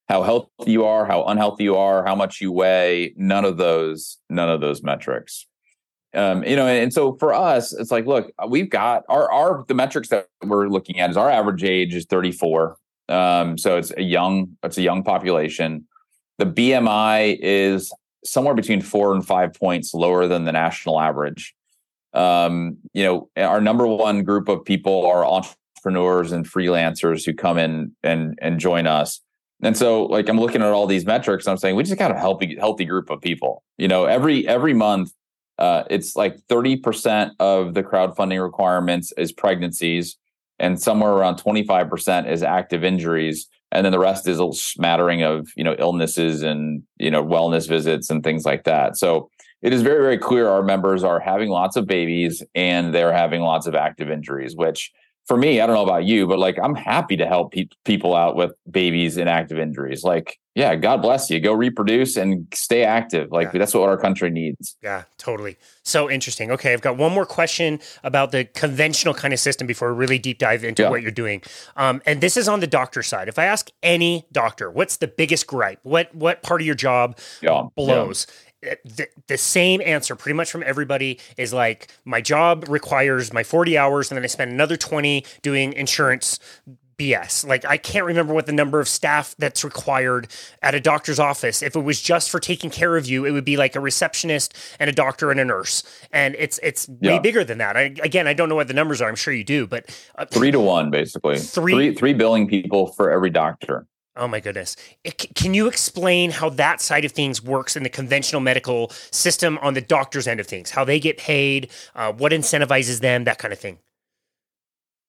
[0.08, 3.14] how healthy you are, how unhealthy you are, how much you weigh.
[3.16, 5.46] None of those none of those metrics.
[6.12, 9.64] Um, you know, and, and so for us, it's like, look, we've got our our
[9.68, 12.76] the metrics that we're looking at is our average age is 34.
[13.10, 15.86] Um, so it's a young, it's a young population.
[16.38, 17.92] The BMI is
[18.24, 21.54] somewhere between four and five points lower than the national average.
[22.12, 27.58] Um, you know, our number one group of people are entrepreneurs and freelancers who come
[27.58, 29.20] in and and join us.
[29.62, 31.46] And so, like, I'm looking at all these metrics.
[31.46, 33.62] I'm saying we just got a healthy, healthy group of people.
[33.78, 35.12] You know, every every month,
[35.58, 40.16] uh, it's like 30 percent of the crowdfunding requirements is pregnancies
[40.60, 45.48] and somewhere around 25% is active injuries and then the rest is a smattering of
[45.56, 48.96] you know illnesses and you know wellness visits and things like that.
[48.96, 49.30] So
[49.62, 53.42] it is very very clear our members are having lots of babies and they're having
[53.42, 54.90] lots of active injuries which
[55.30, 58.16] for me, I don't know about you, but like I'm happy to help pe- people
[58.16, 60.02] out with babies and active injuries.
[60.02, 61.38] Like, yeah, God bless you.
[61.38, 63.30] Go reproduce and stay active.
[63.30, 63.60] Like yeah.
[63.60, 64.76] that's what our country needs.
[64.82, 65.56] Yeah, totally.
[65.84, 66.50] So interesting.
[66.50, 70.18] Okay, I've got one more question about the conventional kind of system before we really
[70.18, 70.90] deep dive into yeah.
[70.90, 71.42] what you're doing.
[71.76, 73.28] Um, and this is on the doctor side.
[73.28, 75.78] If I ask any doctor, what's the biggest gripe?
[75.84, 77.68] What what part of your job yeah.
[77.76, 78.26] blows?
[78.62, 83.78] The, the same answer pretty much from everybody is like my job requires my 40
[83.78, 86.38] hours and then I spend another 20 doing insurance
[87.00, 87.46] BS.
[87.46, 90.28] Like I can't remember what the number of staff that's required
[90.60, 91.62] at a doctor's office.
[91.62, 94.54] If it was just for taking care of you, it would be like a receptionist
[94.78, 95.82] and a doctor and a nurse.
[96.12, 97.12] And it's it's yeah.
[97.12, 97.76] way bigger than that.
[97.78, 99.08] I, again, I don't know what the numbers are.
[99.08, 101.38] I'm sure you do, but uh, three to one basically.
[101.38, 103.86] Three, three three billing people for every doctor.
[104.20, 104.76] Oh my goodness.
[105.02, 109.58] It, can you explain how that side of things works in the conventional medical system
[109.62, 110.70] on the doctor's end of things?
[110.70, 113.78] How they get paid, uh, what incentivizes them, that kind of thing?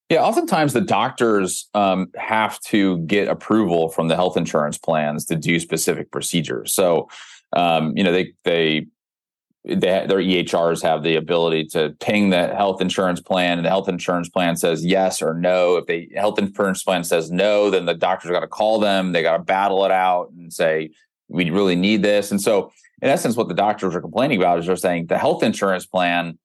[0.07, 5.35] Yeah, oftentimes the doctors um, have to get approval from the health insurance plans to
[5.35, 6.73] do specific procedures.
[6.73, 7.09] So,
[7.53, 8.87] um, you know, they they
[9.63, 13.89] they, their EHRs have the ability to ping the health insurance plan, and the health
[13.89, 15.77] insurance plan says yes or no.
[15.77, 19.11] If the health insurance plan says no, then the doctor's got to call them.
[19.11, 20.91] They got to battle it out and say
[21.27, 22.31] we really need this.
[22.31, 22.71] And so,
[23.01, 26.39] in essence, what the doctors are complaining about is they're saying the health insurance plan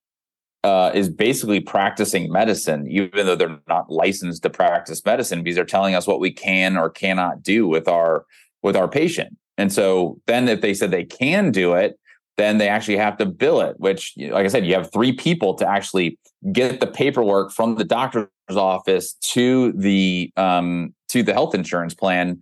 [0.63, 5.65] uh, is basically practicing medicine, even though they're not licensed to practice medicine, because they're
[5.65, 8.25] telling us what we can or cannot do with our
[8.61, 9.35] with our patient.
[9.57, 11.99] And so, then if they said they can do it
[12.37, 15.55] then they actually have to bill it, which, like I said, you have three people
[15.55, 16.17] to actually
[16.51, 22.39] get the paperwork from the doctor's office to the um, to the health insurance plan.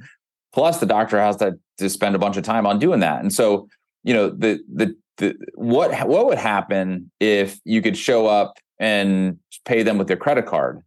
[0.53, 3.21] Plus, the doctor has to, to spend a bunch of time on doing that.
[3.21, 3.67] And so,
[4.03, 9.39] you know, the the the what what would happen if you could show up and
[9.63, 10.81] pay them with their credit card,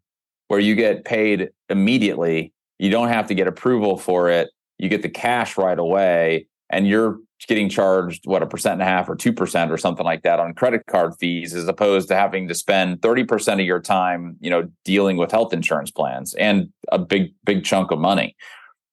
[0.49, 2.53] where you get paid immediately.
[2.79, 4.51] You don't have to get approval for it.
[4.79, 8.85] You get the cash right away, and you're getting charged what a percent and a
[8.85, 12.15] half or two percent or something like that on credit card fees, as opposed to
[12.15, 16.35] having to spend thirty percent of your time, you know, dealing with health insurance plans
[16.35, 18.37] and a big big chunk of money.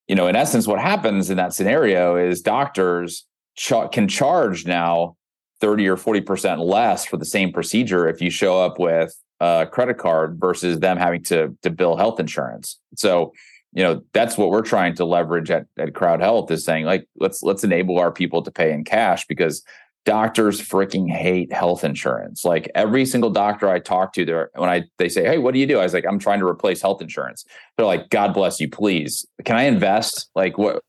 [0.08, 3.26] You know, in essence, what happens in that scenario is doctors
[3.58, 5.16] ch- can charge now
[5.60, 9.68] thirty or forty percent less for the same procedure if you show up with a
[9.70, 12.80] credit card versus them having to to bill health insurance.
[12.96, 13.34] So
[13.76, 17.08] you know that's what we're trying to leverage at, at crowd health is saying like
[17.20, 19.64] let's let's enable our people to pay in cash because
[20.06, 22.46] doctors freaking hate health insurance.
[22.46, 25.60] Like every single doctor i talk to there when i they say hey what do
[25.60, 25.80] you do?
[25.80, 27.46] I was like i'm trying to replace health insurance.
[27.78, 29.26] They're like god bless you please.
[29.44, 30.30] Can i invest?
[30.36, 30.82] Like what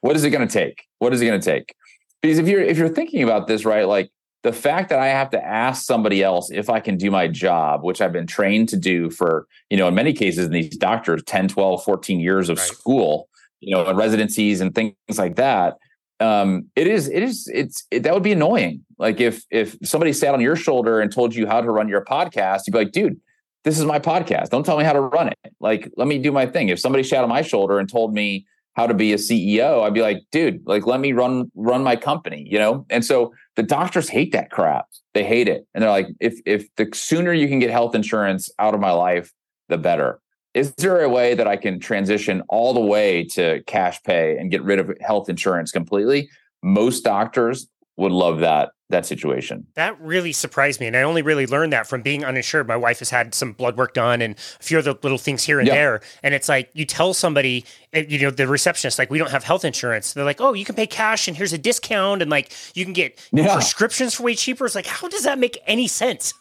[0.00, 0.86] what is it going to take?
[1.00, 1.74] What is it going to take?
[2.22, 4.10] Because if you're if you're thinking about this right like
[4.42, 7.82] the fact that I have to ask somebody else if I can do my job,
[7.82, 11.22] which I've been trained to do for, you know, in many cases, in these doctors,
[11.24, 12.66] 10, 12, 14 years of right.
[12.66, 13.28] school,
[13.60, 15.76] you know, and residencies and things like that.
[16.20, 18.84] Um, it is, it is, it's, it, that would be annoying.
[18.98, 22.04] Like if, if somebody sat on your shoulder and told you how to run your
[22.04, 23.20] podcast, you'd be like, dude,
[23.64, 24.50] this is my podcast.
[24.50, 25.54] Don't tell me how to run it.
[25.60, 26.68] Like, let me do my thing.
[26.68, 28.46] If somebody sat on my shoulder and told me
[28.78, 31.96] how to be a CEO, I'd be like, dude, like let me run run my
[31.96, 32.86] company, you know?
[32.90, 34.86] And so the doctors hate that crap.
[35.14, 35.66] They hate it.
[35.74, 38.92] And they're like, if if the sooner you can get health insurance out of my
[38.92, 39.32] life,
[39.68, 40.20] the better.
[40.54, 44.48] Is there a way that I can transition all the way to cash pay and
[44.48, 46.30] get rid of health insurance completely?
[46.62, 47.66] Most doctors
[47.96, 49.66] would love that that situation.
[49.74, 50.86] That really surprised me.
[50.86, 52.66] And I only really learned that from being uninsured.
[52.66, 55.58] My wife has had some blood work done and a few other little things here
[55.58, 56.00] and there.
[56.22, 59.64] And it's like you tell somebody, you know, the receptionist, like, we don't have health
[59.64, 60.14] insurance.
[60.14, 62.22] They're like, oh, you can pay cash and here's a discount.
[62.22, 63.52] And like, you can get yeah.
[63.52, 64.64] prescriptions for way cheaper.
[64.64, 66.32] It's like, how does that make any sense?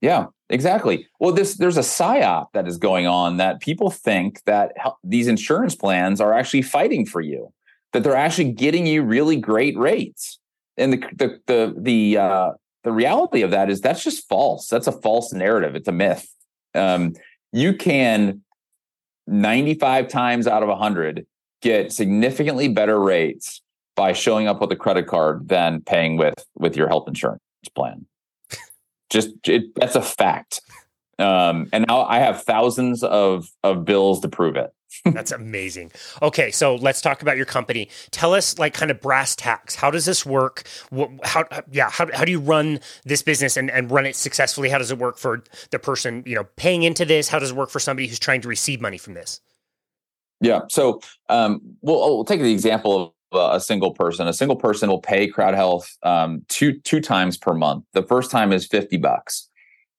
[0.00, 1.06] Yeah, exactly.
[1.20, 4.72] Well, this there's a psyop that is going on that people think that
[5.04, 7.52] these insurance plans are actually fighting for you,
[7.92, 10.39] that they're actually getting you really great rates
[10.80, 12.50] and the the the the uh,
[12.82, 14.68] the reality of that is that's just false.
[14.68, 15.76] That's a false narrative.
[15.76, 16.28] It's a myth.
[16.74, 17.14] Um,
[17.52, 18.42] you can
[19.26, 21.26] 95 times out of 100
[21.62, 23.62] get significantly better rates
[23.96, 27.42] by showing up with a credit card than paying with with your health insurance
[27.74, 28.06] plan.
[29.10, 30.62] just it, that's a fact.
[31.18, 34.72] Um, and now I have thousands of of bills to prove it.
[35.04, 35.92] That's amazing.
[36.20, 37.88] Okay, so let's talk about your company.
[38.10, 39.74] Tell us, like, kind of brass tacks.
[39.74, 40.64] How does this work?
[40.90, 44.68] What, how, yeah, how, how do you run this business and, and run it successfully?
[44.68, 47.28] How does it work for the person, you know, paying into this?
[47.28, 49.40] How does it work for somebody who's trying to receive money from this?
[50.40, 50.62] Yeah.
[50.68, 54.26] So um, we'll, we'll take the example of uh, a single person.
[54.26, 57.84] A single person will pay Crowd Health um, two two times per month.
[57.92, 59.48] The first time is fifty bucks.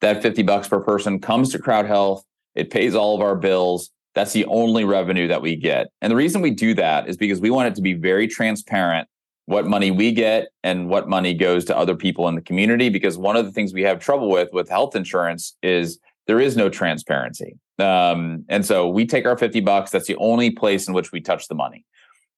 [0.02, 2.26] That fifty bucks per person comes to Crowd Health.
[2.56, 5.88] It pays all of our bills that's the only revenue that we get.
[6.02, 9.08] And the reason we do that is because we want it to be very transparent
[9.46, 12.90] what money we get and what money goes to other people in the community.
[12.90, 16.56] Because one of the things we have trouble with with health insurance is there is
[16.56, 17.58] no transparency.
[17.80, 19.92] Um, and so we take our 50 bucks.
[19.92, 21.86] That's the only place in which we touch the money.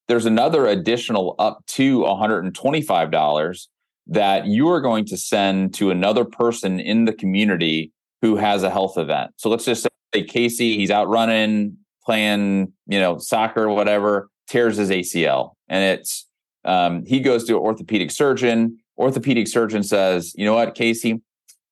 [0.08, 3.68] There's another additional up to $125
[4.08, 8.70] that you are going to send to another person in the community who has a
[8.70, 9.32] health event.
[9.38, 9.90] So let's just say
[10.21, 15.54] Casey, he's out running, playing, you know, soccer whatever, tears his ACL.
[15.67, 16.28] And it's
[16.65, 18.78] um, he goes to an orthopedic surgeon.
[18.97, 21.21] Orthopedic surgeon says, you know what, Casey,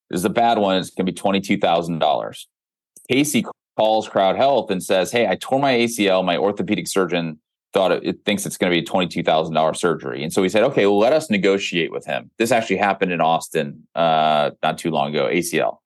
[0.09, 0.77] this is a bad one.
[0.77, 2.45] It's gonna be $22,000.
[3.09, 3.45] Casey
[3.77, 6.25] calls Crowd Health and says, Hey, I tore my ACL.
[6.25, 7.39] My orthopedic surgeon
[7.73, 10.23] thought it, it thinks it's going to be a $22,000 surgery.
[10.23, 12.29] And so he said, okay, well, let us negotiate with him.
[12.37, 15.77] This actually happened in Austin uh, not too long ago, ACL.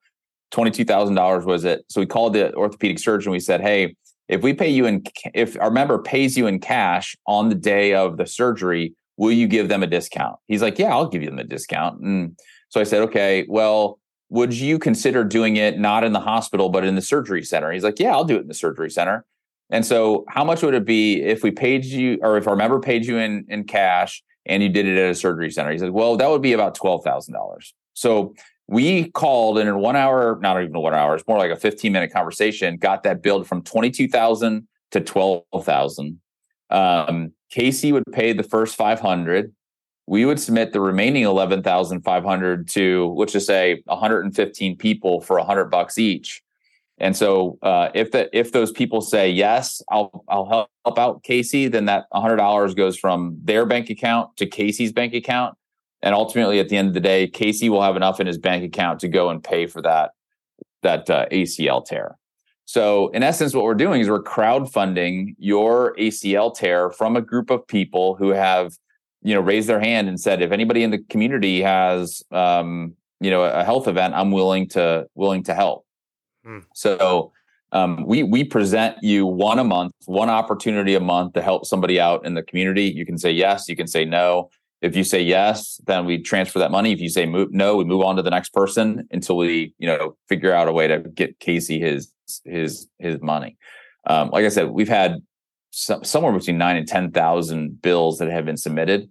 [0.55, 1.85] $22,000 was it.
[1.89, 3.31] So we called the orthopedic surgeon.
[3.31, 3.95] We said, hey,
[4.27, 7.93] if we pay you in, if our member pays you in cash on the day
[7.93, 10.37] of the surgery, will you give them a discount?
[10.47, 12.01] He's like, yeah, I'll give you them a discount.
[12.01, 12.39] And
[12.69, 16.83] so I said, okay, well, would you consider doing it not in the hospital, but
[16.83, 17.71] in the surgery center?
[17.71, 19.25] He's like, yeah, I'll do it in the surgery center.
[19.69, 22.79] And so how much would it be if we paid you or if our member
[22.79, 25.71] paid you in, in cash and you did it at a surgery center?
[25.71, 27.73] He said, well, that would be about $12,000.
[27.93, 28.33] So
[28.67, 31.91] we called and in one hour, not even one hour, it's more like a 15
[31.91, 36.19] minute conversation, got that billed from 22,000 to 12,000.
[36.69, 39.53] Um, Casey would pay the first 500.
[40.07, 45.97] We would submit the remaining 11,500 to, let's just say 115 people for 100 bucks
[45.97, 46.41] each.
[46.97, 51.23] And so, uh, if the if those people say yes, I'll I'll help, help out
[51.23, 55.57] Casey, then that hundred dollars goes from their bank account to Casey's bank account,
[56.01, 58.63] and ultimately, at the end of the day, Casey will have enough in his bank
[58.63, 60.11] account to go and pay for that
[60.83, 62.17] that uh, ACL tear.
[62.65, 67.49] So, in essence, what we're doing is we're crowdfunding your ACL tear from a group
[67.51, 68.73] of people who have,
[69.21, 73.29] you know, raised their hand and said, if anybody in the community has, um, you
[73.29, 75.85] know, a health event, I'm willing to willing to help.
[76.43, 76.59] Hmm.
[76.73, 77.31] So,
[77.71, 81.99] um, we we present you one a month, one opportunity a month to help somebody
[81.99, 82.85] out in the community.
[82.85, 84.49] You can say yes, you can say no.
[84.81, 86.91] If you say yes, then we transfer that money.
[86.91, 89.87] If you say move, no, we move on to the next person until we, you
[89.87, 92.11] know, figure out a way to get Casey his
[92.43, 93.57] his his money.
[94.07, 95.17] Um, like I said, we've had
[95.71, 99.09] some, somewhere between nine and ten thousand bills that have been submitted.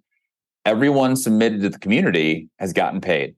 [0.65, 3.35] Everyone submitted to the community has gotten paid.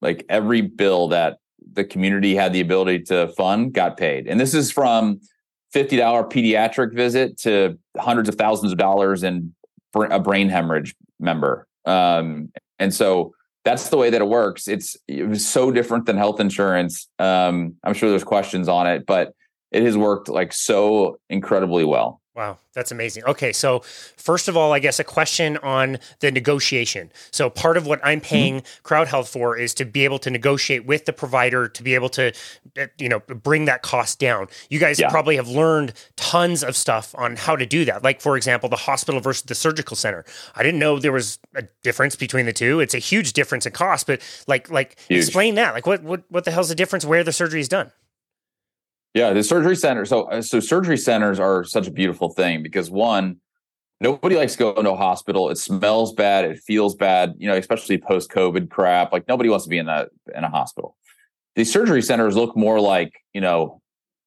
[0.00, 1.38] Like every bill that
[1.72, 5.20] the community had the ability to fund got paid, and this is from
[5.72, 9.54] fifty dollar pediatric visit to hundreds of thousands of dollars in
[9.94, 11.66] a brain hemorrhage member.
[11.84, 14.68] Um, and so that's the way that it works.
[14.68, 17.08] It's it so different than health insurance.
[17.18, 19.34] Um, I'm sure there's questions on it, but
[19.70, 22.19] it has worked like so incredibly well.
[22.40, 23.24] Wow, that's amazing.
[23.24, 23.80] Okay, so
[24.16, 27.12] first of all, I guess a question on the negotiation.
[27.30, 28.26] So part of what I'm mm-hmm.
[28.26, 28.82] paying mm-hmm.
[28.82, 32.08] Crowd Health for is to be able to negotiate with the provider to be able
[32.08, 32.32] to,
[32.78, 34.48] uh, you know, bring that cost down.
[34.70, 35.10] You guys yeah.
[35.10, 38.02] probably have learned tons of stuff on how to do that.
[38.02, 40.24] Like for example, the hospital versus the surgical center.
[40.56, 42.80] I didn't know there was a difference between the two.
[42.80, 45.24] It's a huge difference in cost, but like, like huge.
[45.24, 45.74] explain that.
[45.74, 47.92] Like, what, what, what the hell's the difference where the surgery is done?
[49.14, 50.04] Yeah, the surgery center.
[50.04, 53.36] So, uh, so surgery centers are such a beautiful thing because one,
[54.00, 55.50] nobody likes going to a hospital.
[55.50, 56.44] It smells bad.
[56.44, 57.34] It feels bad.
[57.38, 59.12] You know, especially post COVID crap.
[59.12, 60.96] Like nobody wants to be in a in a hospital.
[61.56, 63.80] These surgery centers look more like you know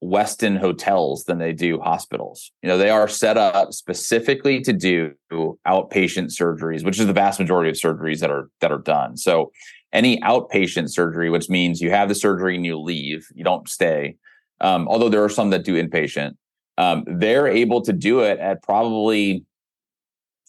[0.03, 2.51] Westin hotels than they do hospitals.
[2.61, 7.39] You know, they are set up specifically to do outpatient surgeries, which is the vast
[7.39, 9.15] majority of surgeries that are that are done.
[9.15, 9.53] So,
[9.93, 14.17] any outpatient surgery, which means you have the surgery and you leave, you don't stay
[14.63, 16.35] um, although there are some that do inpatient,
[16.77, 19.45] um, they're able to do it at probably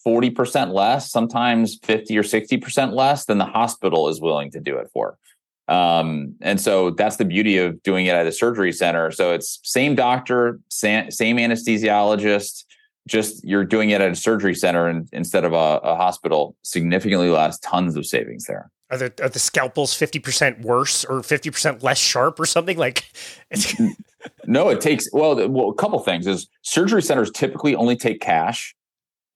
[0.06, 4.88] 40% less, sometimes 50 or 60% less than the hospital is willing to do it
[4.92, 5.18] for.
[5.66, 9.10] Um, and so that's the beauty of doing it at a surgery center.
[9.10, 12.64] So it's same doctor, same, anesthesiologist,
[13.08, 17.30] just you're doing it at a surgery center and, instead of a, a hospital, significantly
[17.30, 21.98] less, tons of savings there are the are the scalpels 50% worse or 50% less
[21.98, 22.76] sharp or something?
[22.76, 23.10] Like
[24.46, 28.74] no it takes well well a couple things is surgery centers typically only take cash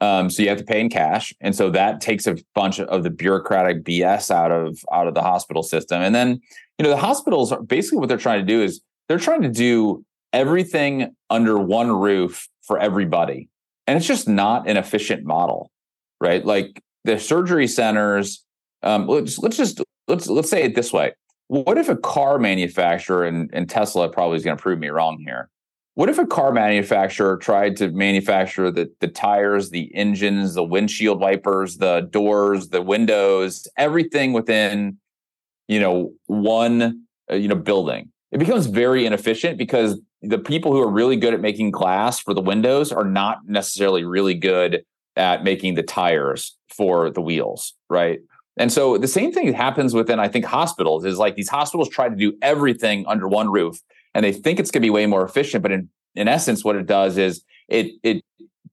[0.00, 1.34] um, so you have to pay in cash.
[1.40, 5.22] And so that takes a bunch of the bureaucratic bs out of out of the
[5.22, 6.02] hospital system.
[6.02, 6.40] And then
[6.78, 9.48] you know the hospitals are basically what they're trying to do is they're trying to
[9.48, 13.48] do everything under one roof for everybody.
[13.86, 15.70] And it's just not an efficient model
[16.20, 16.44] right?
[16.44, 18.44] Like the surgery centers
[18.82, 21.12] um, let's let's just let's let's say it this way.
[21.48, 25.18] What if a car manufacturer and, and Tesla probably is going to prove me wrong
[25.24, 25.48] here?
[25.94, 31.20] What if a car manufacturer tried to manufacture the the tires, the engines, the windshield
[31.20, 34.98] wipers, the doors, the windows, everything within
[35.66, 38.12] you know one uh, you know building?
[38.30, 42.34] It becomes very inefficient because the people who are really good at making glass for
[42.34, 44.84] the windows are not necessarily really good
[45.16, 48.20] at making the tires for the wheels, right?
[48.58, 52.08] And so the same thing happens within, I think, hospitals is like these hospitals try
[52.08, 53.80] to do everything under one roof
[54.14, 55.62] and they think it's going to be way more efficient.
[55.62, 58.24] But in, in essence, what it does is it, it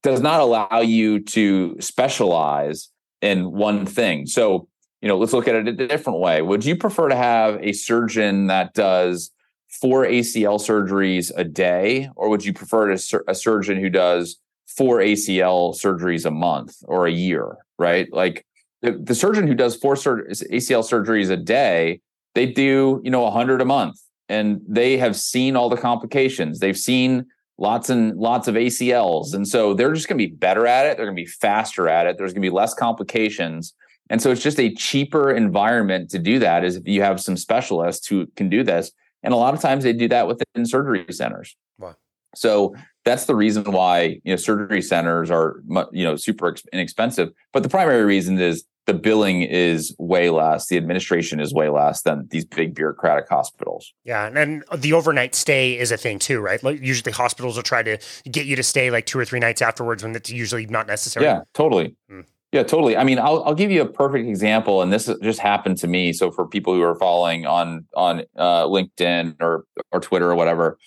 [0.02, 2.90] does not allow you to specialize
[3.22, 4.26] in one thing.
[4.26, 4.68] So,
[5.00, 6.42] you know, let's look at it a different way.
[6.42, 9.30] Would you prefer to have a surgeon that does
[9.68, 14.98] four ACL surgeries a day, or would you prefer a, a surgeon who does four
[14.98, 17.58] ACL surgeries a month or a year?
[17.78, 18.10] Right?
[18.12, 18.45] Like,
[18.82, 22.00] the, surgeon who does four sur- ACL surgeries a day,
[22.34, 23.98] they do, you know, 100 a month
[24.28, 26.58] and they have seen all the complications.
[26.58, 27.26] They've seen
[27.58, 29.34] lots and lots of ACLs.
[29.34, 30.96] And so they're just going to be better at it.
[30.96, 32.18] They're going to be faster at it.
[32.18, 33.74] There's going to be less complications.
[34.10, 37.36] And so it's just a cheaper environment to do that is if you have some
[37.36, 38.92] specialists who can do this.
[39.22, 41.56] And a lot of times they do that within surgery centers.
[41.78, 41.94] Wow.
[42.36, 42.74] So
[43.04, 45.62] that's the reason why you know surgery centers are
[45.92, 47.30] you know super inexpensive.
[47.52, 52.02] But the primary reason is the billing is way less, the administration is way less
[52.02, 53.92] than these big bureaucratic hospitals.
[54.04, 56.62] Yeah, and, and the overnight stay is a thing too, right?
[56.62, 57.98] Like usually hospitals will try to
[58.30, 61.26] get you to stay like two or three nights afterwards when it's usually not necessary.
[61.26, 61.96] Yeah, totally.
[62.10, 62.24] Mm.
[62.52, 62.96] Yeah, totally.
[62.96, 66.12] I mean, I'll I'll give you a perfect example, and this just happened to me.
[66.12, 70.78] So for people who are following on on uh, LinkedIn or or Twitter or whatever,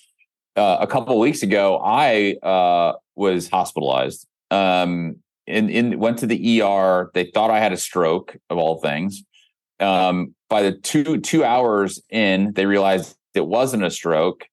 [0.55, 4.27] uh, a couple weeks ago, I uh, was hospitalized.
[4.51, 7.11] Um, went to the ER.
[7.13, 9.23] They thought I had a stroke of all things.
[9.79, 14.45] Um, by the two two hours in, they realized it wasn't a stroke.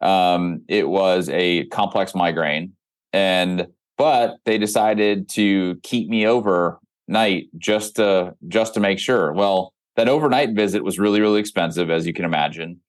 [0.00, 2.72] Um, it was a complex migraine,
[3.12, 9.32] and but they decided to keep me overnight just to just to make sure.
[9.32, 12.80] Well, that overnight visit was really really expensive, as you can imagine.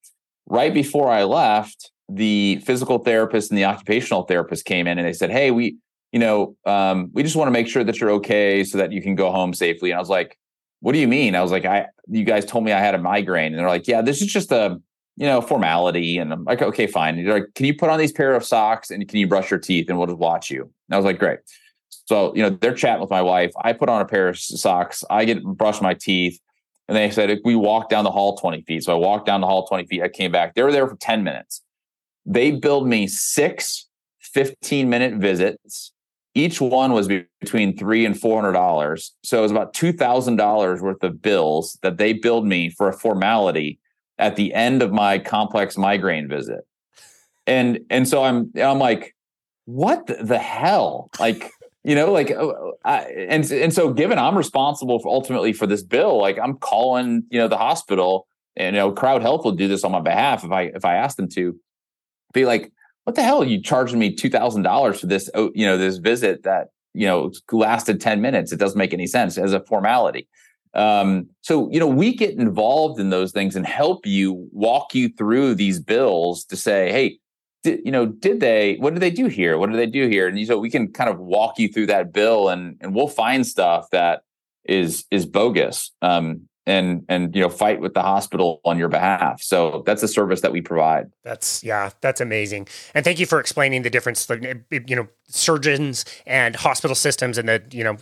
[0.48, 5.14] Right before I left, the physical therapist and the occupational therapist came in and they
[5.14, 5.78] said, "Hey, we
[6.16, 9.02] you know, um, we just want to make sure that you're okay so that you
[9.02, 9.92] can go home safely.
[9.92, 10.38] And I was like,
[10.80, 11.36] what do you mean?
[11.36, 13.48] I was like, I, you guys told me I had a migraine.
[13.48, 14.80] And they're like, yeah, this is just a,
[15.18, 16.18] you know, formality.
[16.18, 17.18] And I'm like, okay, fine.
[17.18, 19.52] And they're like, can you put on these pair of socks and can you brush
[19.52, 20.62] your teeth and we'll just watch you?
[20.62, 21.40] And I was like, great.
[21.90, 23.52] So, you know, they're chatting with my wife.
[23.62, 25.04] I put on a pair of socks.
[25.10, 26.40] I get brush my teeth.
[26.88, 28.86] And they said, we walked down the hall 20 feet.
[28.86, 30.02] So I walked down the hall 20 feet.
[30.02, 30.56] I came back.
[30.56, 31.62] They were there for 10 minutes.
[32.26, 33.88] They billed me six
[34.22, 35.94] 15 minute visits
[36.36, 37.08] each one was
[37.40, 39.16] between three and four hundred dollars.
[39.24, 42.90] So it was about two thousand dollars worth of bills that they billed me for
[42.90, 43.80] a formality
[44.20, 46.68] at the end of my complex migraine visit.
[47.48, 49.16] And and so I'm I'm like,
[49.64, 51.10] what the hell?
[51.20, 51.50] Like,
[51.86, 52.52] you know, like, uh,
[52.84, 57.24] I, and and so given I'm responsible for ultimately for this bill, like I'm calling,
[57.30, 60.44] you know, the hospital, and you know, Crowd Health will do this on my behalf
[60.44, 61.58] if I if I ask them to.
[62.36, 62.72] Be like,
[63.06, 63.44] what the hell?
[63.44, 68.02] You charging me $2000 for this oh, you know this visit that you know lasted
[68.02, 68.52] 10 minutes.
[68.52, 70.28] It doesn't make any sense as a formality.
[70.74, 75.10] Um, so you know we get involved in those things and help you walk you
[75.10, 77.20] through these bills to say hey
[77.64, 79.58] did, you know did they what did they do here?
[79.58, 80.28] What did they do here?
[80.28, 83.48] And so we can kind of walk you through that bill and and we'll find
[83.48, 84.24] stuff that
[84.66, 85.92] is is bogus.
[86.02, 89.42] Um, and and you know fight with the hospital on your behalf.
[89.42, 91.12] So that's a service that we provide.
[91.24, 92.68] That's yeah that's amazing.
[92.94, 94.28] And thank you for explaining the difference
[94.72, 97.98] you know surgeons and hospital systems and the you know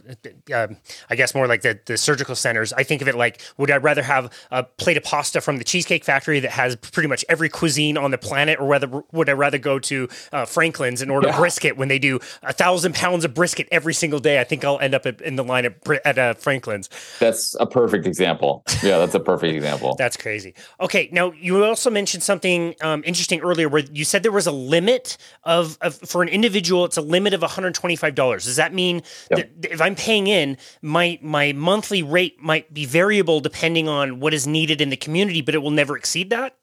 [0.54, 0.68] uh,
[1.10, 2.74] i guess more like the, the surgical centers.
[2.74, 5.64] I think of it like would i rather have a plate of pasta from the
[5.64, 9.34] cheesecake factory that has pretty much every cuisine on the planet or whether would i
[9.34, 11.38] rather go to uh, franklin's and order yeah.
[11.38, 14.40] brisket when they do a thousand pounds of brisket every single day?
[14.40, 16.90] I think i'll end up in the line at, at uh, franklin's.
[17.20, 18.53] That's a perfect example
[18.84, 23.40] yeah that's a perfect example that's crazy okay now you also mentioned something um, interesting
[23.42, 27.02] earlier where you said there was a limit of, of for an individual it's a
[27.02, 28.16] limit of $125.
[28.44, 29.62] Does that mean yep.
[29.62, 34.34] that if I'm paying in, my my monthly rate might be variable depending on what
[34.34, 36.56] is needed in the community, but it will never exceed that?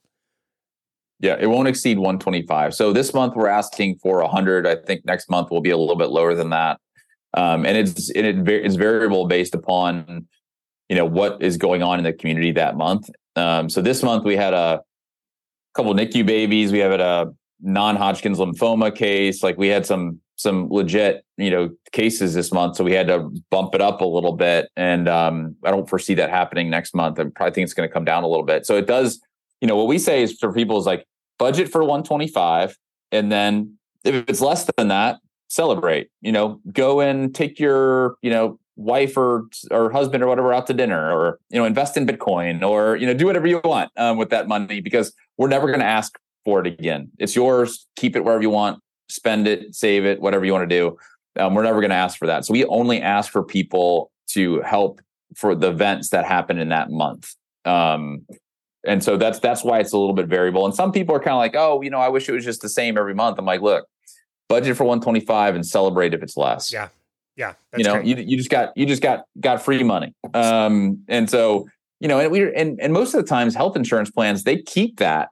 [1.20, 2.74] Yeah, it won't exceed 125.
[2.74, 4.66] So this month we're asking for 100.
[4.66, 6.80] I think next month will be a little bit lower than that.
[7.34, 10.26] Um, and it's it, it's variable based upon
[10.91, 13.09] you know what is going on in the community that month.
[13.36, 14.82] Um, so this month we had a
[15.74, 16.72] couple NICU babies.
[16.72, 17.32] We have a
[17.62, 19.43] non-Hodgkin's lymphoma case.
[19.43, 23.30] Like we had some some legit you know cases this month, so we had to
[23.51, 24.68] bump it up a little bit.
[24.76, 27.20] And um, I don't foresee that happening next month.
[27.20, 28.66] I probably think it's going to come down a little bit.
[28.66, 29.20] So it does.
[29.61, 31.07] You know what we say is for people is like
[31.38, 32.76] budget for 125,
[33.12, 36.09] and then if it's less than that, celebrate.
[36.20, 40.66] You know, go and take your you know wife or or husband or whatever out
[40.66, 43.90] to dinner or you know invest in bitcoin or you know do whatever you want
[43.96, 47.10] um, with that money because we're never going to ask for it again.
[47.18, 47.86] It's yours.
[47.96, 48.82] Keep it wherever you want.
[49.08, 50.98] Spend it, save it, whatever you want to do.
[51.38, 52.44] Um, we're never going to ask for that.
[52.44, 55.00] So we only ask for people to help
[55.36, 57.34] for the events that happen in that month.
[57.64, 58.26] Um,
[58.86, 60.64] and so that's that's why it's a little bit variable.
[60.64, 62.62] And some people are kind of like, oh, you know, I wish it was just
[62.62, 63.38] the same every month.
[63.38, 63.86] I'm like, look,
[64.48, 66.72] budget for 125 and celebrate if it's less.
[66.72, 66.88] Yeah.
[67.41, 67.55] Yeah.
[67.74, 70.14] you know, you, you just got you just got got free money.
[70.34, 71.66] Um, and so,
[71.99, 74.99] you know, and we and, and most of the times health insurance plans, they keep
[74.99, 75.30] that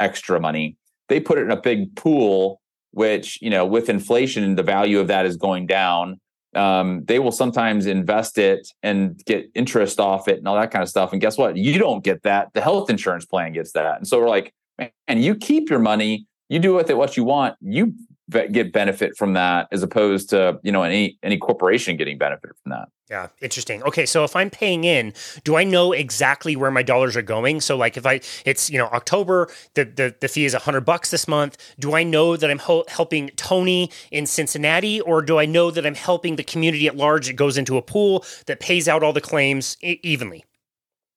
[0.00, 0.78] extra money.
[1.10, 5.08] They put it in a big pool, which, you know, with inflation, the value of
[5.08, 6.18] that is going down.
[6.54, 10.82] Um, they will sometimes invest it and get interest off it and all that kind
[10.82, 11.12] of stuff.
[11.12, 11.58] And guess what?
[11.58, 12.54] You don't get that.
[12.54, 13.98] The health insurance plan gets that.
[13.98, 17.24] And so we're like, man, you keep your money, you do with it what you
[17.24, 17.56] want.
[17.60, 17.92] You
[18.30, 22.70] get benefit from that as opposed to you know any any corporation getting benefit from
[22.70, 25.12] that yeah interesting okay so if i'm paying in
[25.44, 28.78] do i know exactly where my dollars are going so like if i it's you
[28.78, 32.50] know october the the, the fee is 100 bucks this month do i know that
[32.50, 36.86] i'm ho- helping tony in cincinnati or do i know that i'm helping the community
[36.86, 40.44] at large it goes into a pool that pays out all the claims e- evenly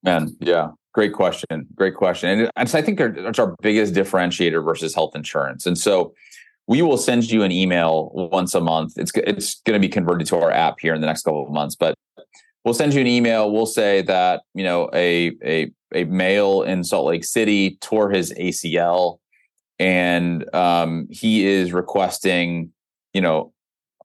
[0.04, 1.68] man yeah Great question.
[1.76, 2.50] Great question.
[2.56, 5.68] And, I think that's our biggest differentiator versus health insurance.
[5.68, 6.16] And so
[6.68, 8.94] we will send you an email once a month.
[8.98, 11.52] It's it's going to be converted to our app here in the next couple of
[11.52, 11.96] months, but
[12.64, 13.52] we'll send you an email.
[13.52, 18.34] We'll say that you know a a a male in Salt Lake City tore his
[18.34, 19.20] ACL,
[19.80, 22.74] and um, he is requesting
[23.14, 23.54] you know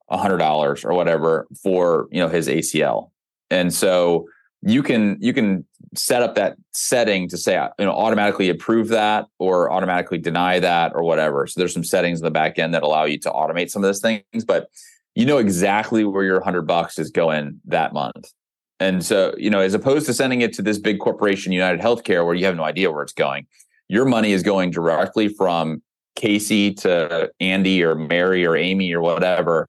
[0.08, 3.10] a hundred dollars or whatever for you know his ACL,
[3.50, 4.28] and so
[4.62, 8.88] you can you can set up that setting to say uh, you know automatically approve
[8.88, 11.46] that or automatically deny that or whatever.
[11.46, 13.88] So there's some settings in the back end that allow you to automate some of
[13.88, 14.68] those things but
[15.14, 18.32] you know exactly where your 100 bucks is going that month.
[18.78, 22.24] And so you know as opposed to sending it to this big corporation united healthcare
[22.24, 23.46] where you have no idea where it's going
[23.88, 25.82] your money is going directly from
[26.14, 29.68] casey to andy or mary or amy or whatever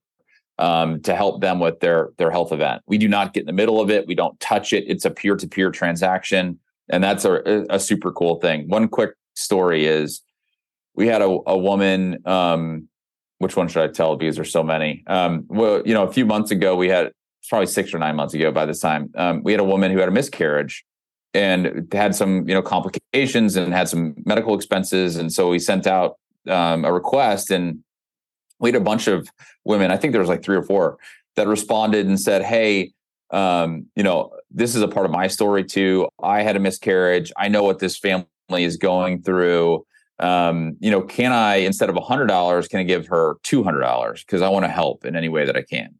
[0.63, 2.81] um, to help them with their their health event.
[2.87, 4.07] We do not get in the middle of it.
[4.07, 4.85] We don't touch it.
[4.87, 6.57] It's a peer to peer transaction,
[6.89, 8.69] and that's a, a super cool thing.
[8.69, 10.21] One quick story is
[10.95, 12.25] we had a, a woman.
[12.25, 12.87] Um,
[13.39, 14.15] which one should I tell?
[14.15, 15.03] Because there's so many.
[15.07, 17.11] Um, well, you know, a few months ago, we had
[17.49, 19.97] probably six or nine months ago by this time, um, we had a woman who
[19.97, 20.85] had a miscarriage
[21.33, 25.87] and had some you know complications and had some medical expenses, and so we sent
[25.87, 27.83] out um, a request and
[28.63, 29.29] we had a bunch of
[29.65, 30.97] women, I think there was like three or four
[31.35, 32.93] that responded and said, Hey,
[33.31, 36.07] um, you know, this is a part of my story too.
[36.23, 37.31] I had a miscarriage.
[37.37, 39.85] I know what this family is going through.
[40.19, 43.63] Um, you know, can I, instead of a hundred dollars, can I give her two
[43.63, 44.23] hundred dollars?
[44.23, 45.95] Because I want to help in any way that I can.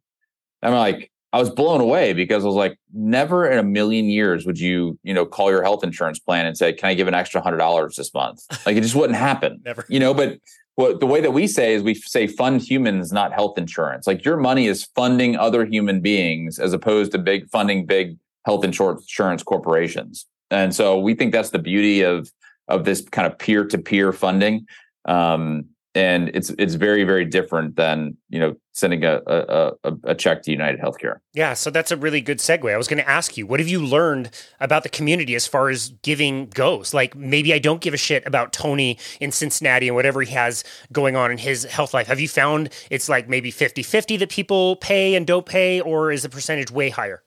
[0.62, 4.46] I'm like, I was blown away because I was like, never in a million years
[4.46, 7.14] would you, you know, call your health insurance plan and say, "Can I give an
[7.14, 9.60] extra hundred dollars this month?" Like it just wouldn't happen.
[9.64, 10.14] never, you know.
[10.14, 10.38] But
[10.76, 14.06] well, the way that we say is we say fund humans, not health insurance.
[14.06, 18.64] Like your money is funding other human beings as opposed to big funding big health
[18.64, 20.26] insurance corporations.
[20.50, 22.30] And so we think that's the beauty of
[22.68, 24.66] of this kind of peer to peer funding.
[25.04, 29.72] Um, and it's it's very very different than you know sending a a,
[30.04, 31.20] a check to United Healthcare.
[31.32, 32.72] Yeah, so that's a really good segue.
[32.72, 34.30] I was going to ask you, what have you learned
[34.60, 36.92] about the community as far as giving goes?
[36.92, 40.64] Like maybe I don't give a shit about Tony in Cincinnati and whatever he has
[40.92, 42.08] going on in his health life.
[42.08, 46.22] Have you found it's like maybe 50-50 that people pay and don't pay or is
[46.22, 47.22] the percentage way higher?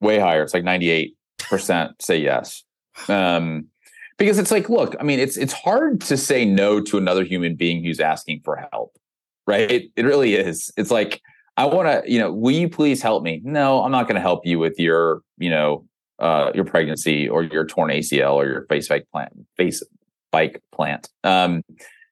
[0.00, 0.42] Way higher.
[0.42, 1.12] It's like 98%
[2.00, 2.64] say yes.
[3.08, 3.68] Um
[4.18, 7.54] because it's like look i mean it's it's hard to say no to another human
[7.54, 8.96] being who's asking for help
[9.46, 9.70] right?
[9.70, 10.72] It, it really is.
[10.76, 11.20] It's like
[11.58, 13.40] i want to you know will you please help me?
[13.44, 15.86] No i'm not going to help you with your you know
[16.18, 19.82] uh, your pregnancy or your torn acl or your face bike plant face
[20.30, 21.08] bike plant.
[21.24, 21.62] Um,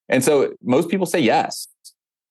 [0.09, 1.69] and so most people say yes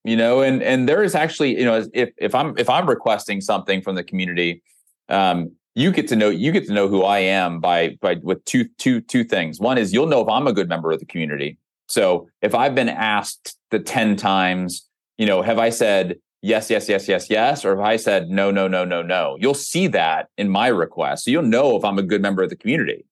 [0.04, 3.42] you know and and there is actually you know if if i'm if i'm requesting
[3.42, 4.62] something from the community
[5.10, 8.44] um, you get to know you get to know who I am by by with
[8.44, 9.60] two two two things.
[9.60, 11.58] One is you'll know if I'm a good member of the community.
[11.88, 16.88] So if I've been asked the 10 times, you know, have I said yes, yes,
[16.90, 19.38] yes, yes, yes, or have I said no, no, no, no, no?
[19.40, 21.26] You'll see that in my request.
[21.26, 23.06] So you'll know if I'm a good member of the community.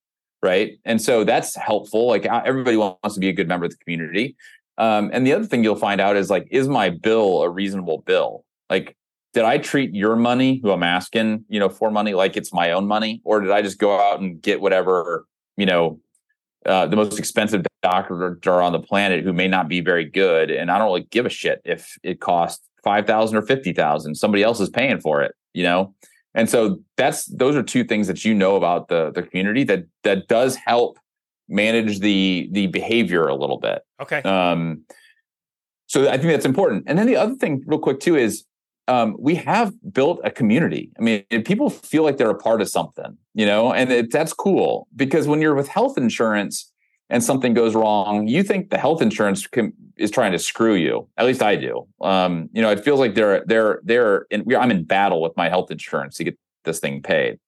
[0.43, 0.77] Right.
[0.85, 2.07] And so that's helpful.
[2.07, 4.35] Like everybody wants to be a good member of the community.
[4.77, 8.03] Um, and the other thing you'll find out is like, is my bill a reasonable
[8.05, 8.43] bill?
[8.69, 8.95] Like,
[9.33, 12.71] did I treat your money, who I'm asking, you know, for money, like it's my
[12.71, 15.25] own money, or did I just go out and get whatever,
[15.57, 15.99] you know,
[16.65, 20.71] uh, the most expensive doctor on the planet who may not be very good, and
[20.71, 24.15] I don't really give a shit if it costs five thousand or fifty thousand.
[24.15, 25.93] Somebody else is paying for it, you know.
[26.33, 29.85] And so that's those are two things that you know about the the community that
[30.03, 30.99] that does help
[31.47, 33.81] manage the the behavior a little bit.
[34.01, 34.21] Okay.
[34.23, 34.83] Um,
[35.87, 36.83] so I think that's important.
[36.87, 38.43] And then the other thing, real quick, too, is
[38.87, 40.91] um, we have built a community.
[40.97, 44.33] I mean, people feel like they're a part of something, you know, and it, that's
[44.33, 46.71] cool because when you're with health insurance
[47.09, 51.07] and something goes wrong, you think the health insurance can, is trying to screw you.
[51.17, 51.87] At least I do.
[52.01, 55.49] Um, you know, it feels like they're they're they're in, I'm in battle with my
[55.49, 57.39] health insurance to get this thing paid,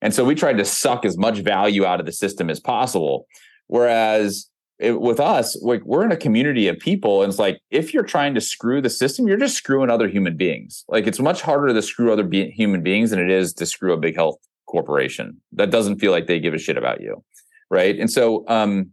[0.00, 3.26] and so we tried to suck as much value out of the system as possible.
[3.68, 4.48] Whereas
[4.78, 8.02] it, with us, like we're in a community of people, and it's like if you're
[8.02, 10.84] trying to screw the system, you're just screwing other human beings.
[10.88, 13.92] Like it's much harder to screw other be- human beings than it is to screw
[13.92, 17.24] a big health corporation that doesn't feel like they give a shit about you,
[17.70, 17.98] right?
[17.98, 18.90] And so um,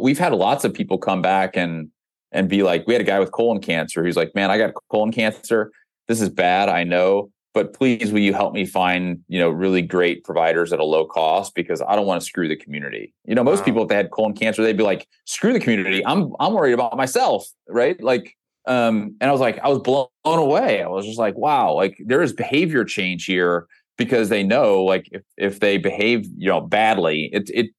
[0.00, 1.90] we've had lots of people come back and
[2.32, 4.74] and be like, we had a guy with colon cancer who's like, man, I got
[4.90, 5.70] colon cancer.
[6.06, 6.68] This is bad.
[6.68, 10.78] I know, but please, will you help me find, you know, really great providers at
[10.78, 13.14] a low cost because I don't want to screw the community.
[13.24, 13.64] You know, most wow.
[13.64, 16.04] people, if they had colon cancer, they'd be like, screw the community.
[16.04, 17.46] I'm, I'm worried about myself.
[17.66, 17.98] Right.
[17.98, 18.36] Like,
[18.68, 20.82] um, and I was like, I was blown away.
[20.82, 25.08] I was just like, wow, like there is behavior change here because they know like
[25.10, 27.70] if, if they behave, you know, badly, it, it,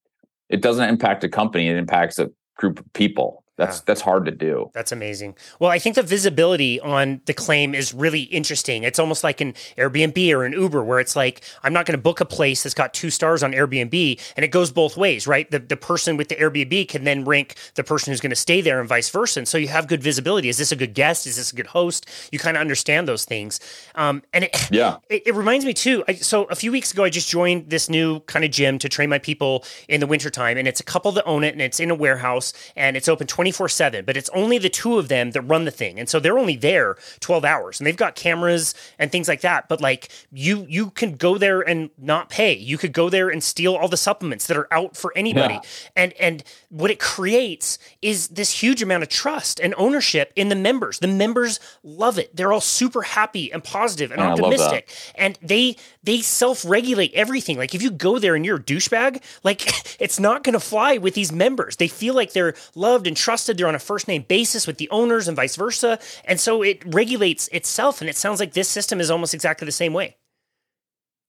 [0.49, 3.43] it doesn't impact a company, it impacts a group of people.
[3.58, 3.84] That's yeah.
[3.88, 4.70] that's hard to do.
[4.74, 5.36] That's amazing.
[5.60, 8.84] Well, I think the visibility on the claim is really interesting.
[8.84, 12.01] It's almost like an Airbnb or an Uber where it's like I'm not going to
[12.01, 15.49] book a place that's got 2 stars on Airbnb and it goes both ways, right?
[15.49, 18.62] The the person with the Airbnb can then rank the person who's going to stay
[18.62, 19.39] there and vice versa.
[19.39, 20.49] And so you have good visibility.
[20.49, 21.26] Is this a good guest?
[21.26, 22.08] Is this a good host?
[22.32, 23.60] You kind of understand those things.
[23.95, 24.97] Um, and it, yeah.
[25.10, 26.03] It, it reminds me too.
[26.08, 28.89] I, so a few weeks ago I just joined this new kind of gym to
[28.89, 31.80] train my people in the wintertime and it's a couple that own it and it's
[31.80, 35.07] in a warehouse and it's open 20 24 7, but it's only the two of
[35.07, 35.97] them that run the thing.
[35.97, 39.69] And so they're only there 12 hours and they've got cameras and things like that.
[39.69, 42.53] But like you, you can go there and not pay.
[42.53, 45.53] You could go there and steal all the supplements that are out for anybody.
[45.53, 45.61] Yeah.
[45.95, 50.55] And, and what it creates is this huge amount of trust and ownership in the
[50.55, 50.99] members.
[50.99, 52.35] The members love it.
[52.35, 54.89] They're all super happy and positive and optimistic.
[55.15, 57.57] And they, they self regulate everything.
[57.57, 60.97] Like if you go there and you're a douchebag, like it's not going to fly
[60.97, 61.77] with these members.
[61.77, 63.36] They feel like they're loved and trusted.
[63.45, 65.99] They're on a first name basis with the owners and vice versa.
[66.25, 68.01] And so it regulates itself.
[68.01, 70.17] And it sounds like this system is almost exactly the same way.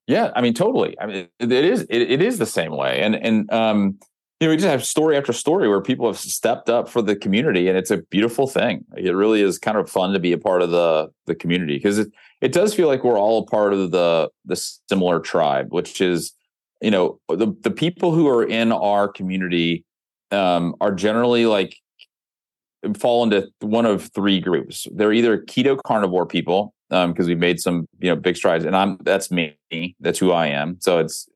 [0.08, 0.98] Yeah, I mean, totally.
[0.98, 3.98] I mean, it is it, it is the same way, and and um,
[4.40, 7.14] you know, we just have story after story where people have stepped up for the
[7.14, 8.86] community, and it's a beautiful thing.
[8.96, 11.98] It really is kind of fun to be a part of the the community because
[11.98, 12.08] it
[12.40, 14.56] it does feel like we're all a part of the the
[14.88, 16.32] similar tribe, which is
[16.80, 19.84] you know the the people who are in our community
[20.30, 21.76] um, are generally like
[22.96, 24.86] fall into one of three groups.
[24.92, 28.76] They're either keto carnivore people because um, we've made some you know big strides, and
[28.76, 29.56] I'm that's me.
[30.00, 30.76] That's who I am.
[30.80, 31.28] So it's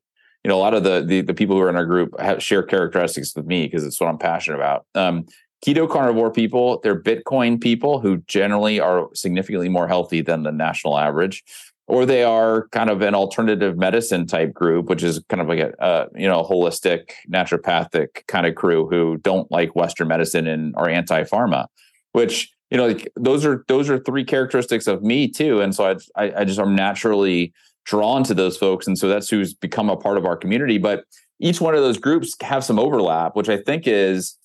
[0.43, 2.41] you know a lot of the the, the people who are in our group have,
[2.41, 4.85] share characteristics with me because it's what I'm passionate about.
[4.95, 5.25] Um,
[5.65, 10.97] keto carnivore people, they're Bitcoin people who generally are significantly more healthy than the national
[10.97, 11.43] average
[11.87, 15.59] or they are kind of an alternative medicine type group, which is kind of like
[15.59, 20.75] a, uh, you know holistic naturopathic kind of crew who don't like Western medicine and
[20.75, 21.67] are anti pharma.
[22.13, 25.85] Which you know like those are those are three characteristics of me too, and so
[25.85, 27.53] I I, I just am naturally
[27.85, 30.77] drawn to those folks, and so that's who's become a part of our community.
[30.77, 31.03] But
[31.39, 34.37] each one of those groups have some overlap, which I think is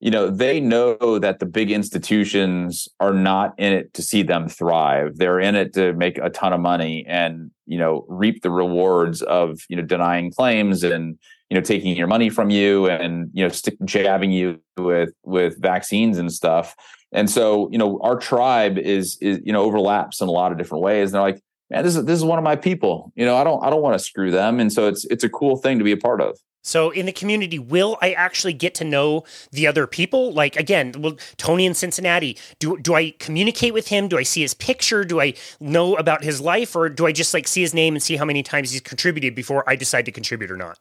[0.00, 4.48] you know they know that the big institutions are not in it to see them
[4.48, 5.16] thrive.
[5.16, 9.22] They're in it to make a ton of money and you know reap the rewards
[9.22, 11.18] of you know denying claims and
[11.48, 15.60] you know taking your money from you and you know stick, jabbing you with with
[15.60, 16.74] vaccines and stuff.
[17.12, 20.58] And so you know our tribe is is you know overlaps in a lot of
[20.58, 21.08] different ways.
[21.08, 21.40] And they're like
[21.70, 23.82] man this is this is one of my people you know i don't i don't
[23.82, 26.20] want to screw them and so it's it's a cool thing to be a part
[26.20, 30.32] of so in the community, will I actually get to know the other people?
[30.32, 34.08] Like again, well, Tony in Cincinnati, do do I communicate with him?
[34.08, 35.04] Do I see his picture?
[35.04, 38.02] Do I know about his life, or do I just like see his name and
[38.02, 40.80] see how many times he's contributed before I decide to contribute or not?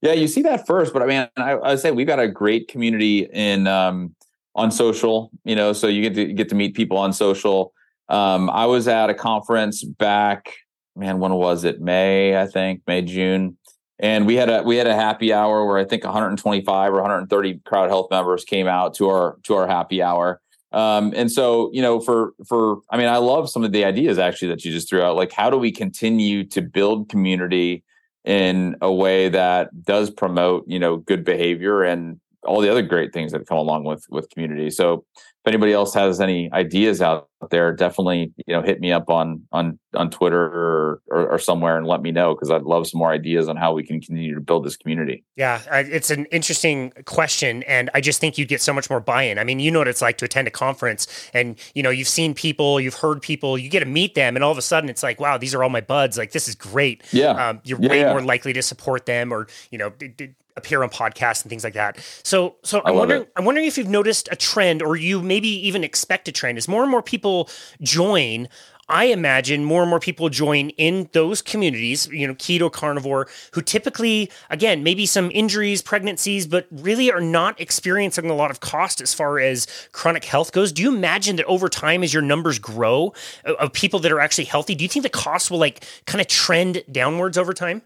[0.00, 2.66] Yeah, you see that first, but I mean, I, I say we've got a great
[2.66, 4.12] community in um,
[4.56, 5.30] on social.
[5.44, 7.72] You know, so you get to get to meet people on social.
[8.08, 10.54] Um, I was at a conference back,
[10.96, 11.80] man, when was it?
[11.80, 13.56] May, I think, May June
[14.02, 17.60] and we had a we had a happy hour where I think 125 or 130
[17.64, 20.40] crowd health members came out to our to our happy hour.
[20.72, 24.18] Um, and so, you know, for for I mean, I love some of the ideas
[24.18, 25.16] actually that you just threw out.
[25.16, 27.84] Like, how do we continue to build community
[28.24, 33.12] in a way that does promote, you know, good behavior and all the other great
[33.12, 34.70] things that come along with with community.
[34.70, 35.04] So
[35.44, 39.42] if anybody else has any ideas out there, definitely you know hit me up on
[39.50, 42.98] on on Twitter or or, or somewhere and let me know because I'd love some
[42.98, 45.24] more ideas on how we can continue to build this community.
[45.34, 49.40] Yeah, it's an interesting question, and I just think you'd get so much more buy-in.
[49.40, 52.06] I mean, you know what it's like to attend a conference, and you know you've
[52.06, 54.88] seen people, you've heard people, you get to meet them, and all of a sudden
[54.88, 56.16] it's like, wow, these are all my buds.
[56.16, 57.02] Like this is great.
[57.10, 58.12] Yeah, um, you're yeah, way yeah.
[58.12, 59.90] more likely to support them, or you know.
[59.90, 61.98] D- d- appear on podcasts and things like that.
[62.22, 63.32] So, so I'm wondering, it.
[63.36, 66.68] I'm wondering if you've noticed a trend, or you maybe even expect a trend, as
[66.68, 67.48] more and more people
[67.80, 68.48] join.
[68.88, 73.62] I imagine more and more people join in those communities, you know, keto carnivore, who
[73.62, 79.00] typically, again, maybe some injuries, pregnancies, but really are not experiencing a lot of cost
[79.00, 80.72] as far as chronic health goes.
[80.72, 83.14] Do you imagine that over time, as your numbers grow
[83.46, 86.20] uh, of people that are actually healthy, do you think the cost will like kind
[86.20, 87.82] of trend downwards over time?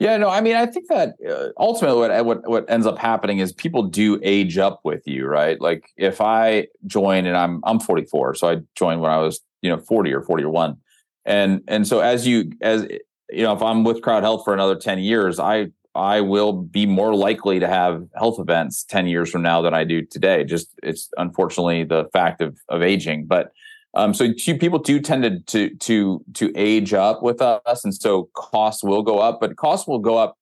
[0.00, 3.38] Yeah, no, I mean, I think that uh, ultimately what, what what ends up happening
[3.38, 5.60] is people do age up with you, right?
[5.60, 9.70] Like if I join and I'm I'm 44, so I joined when I was you
[9.70, 10.76] know 40 or 41,
[11.24, 12.86] and and so as you as
[13.30, 16.86] you know, if I'm with Crowd Health for another 10 years, I I will be
[16.86, 20.44] more likely to have health events 10 years from now than I do today.
[20.44, 23.50] Just it's unfortunately the fact of of aging, but
[23.94, 28.28] um, so people do tend to, to to to age up with us, and so
[28.34, 30.36] costs will go up, but costs will go up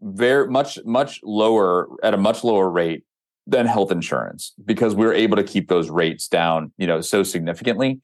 [0.00, 3.04] very much much lower at a much lower rate
[3.46, 8.00] than health insurance because we're able to keep those rates down, you know, so significantly.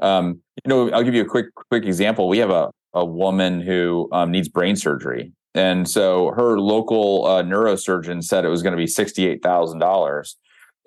[0.00, 2.28] Um, you know, I'll give you a quick quick example.
[2.28, 7.42] We have a a woman who um, needs brain surgery, and so her local uh,
[7.42, 10.36] neurosurgeon said it was going to be sixty eight thousand dollars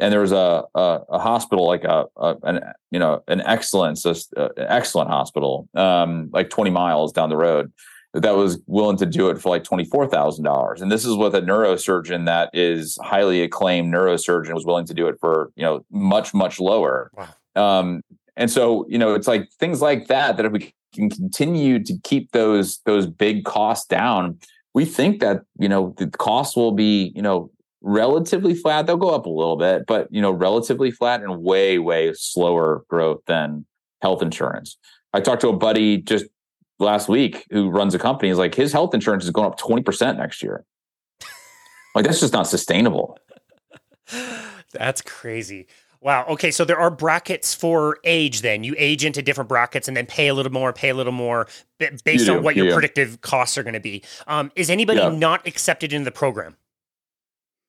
[0.03, 2.59] and there was a a, a hospital like a, a, an
[2.91, 7.71] you know an excellence uh, an excellent hospital um, like 20 miles down the road
[8.13, 12.25] that was willing to do it for like $24,000 and this is with a neurosurgeon
[12.25, 16.59] that is highly acclaimed neurosurgeon was willing to do it for you know much much
[16.59, 17.79] lower wow.
[17.79, 18.01] um,
[18.35, 21.97] and so you know it's like things like that that if we can continue to
[22.03, 24.37] keep those those big costs down
[24.73, 27.49] we think that you know the costs will be you know
[27.83, 28.87] relatively flat.
[28.87, 32.83] They'll go up a little bit, but you know, relatively flat and way, way slower
[32.87, 33.65] growth than
[34.01, 34.77] health insurance.
[35.13, 36.25] I talked to a buddy just
[36.79, 38.29] last week who runs a company.
[38.29, 40.65] He's like, his health insurance is going up 20% next year.
[41.95, 43.19] like that's just not sustainable.
[44.71, 45.67] That's crazy.
[46.01, 46.25] Wow.
[46.27, 46.51] Okay.
[46.51, 48.65] So there are brackets for age then.
[48.65, 51.47] You age into different brackets and then pay a little more, pay a little more
[52.03, 52.73] based on what your yeah.
[52.73, 54.03] predictive costs are going to be.
[54.27, 55.09] Um, is anybody yeah.
[55.09, 56.57] not accepted in the program?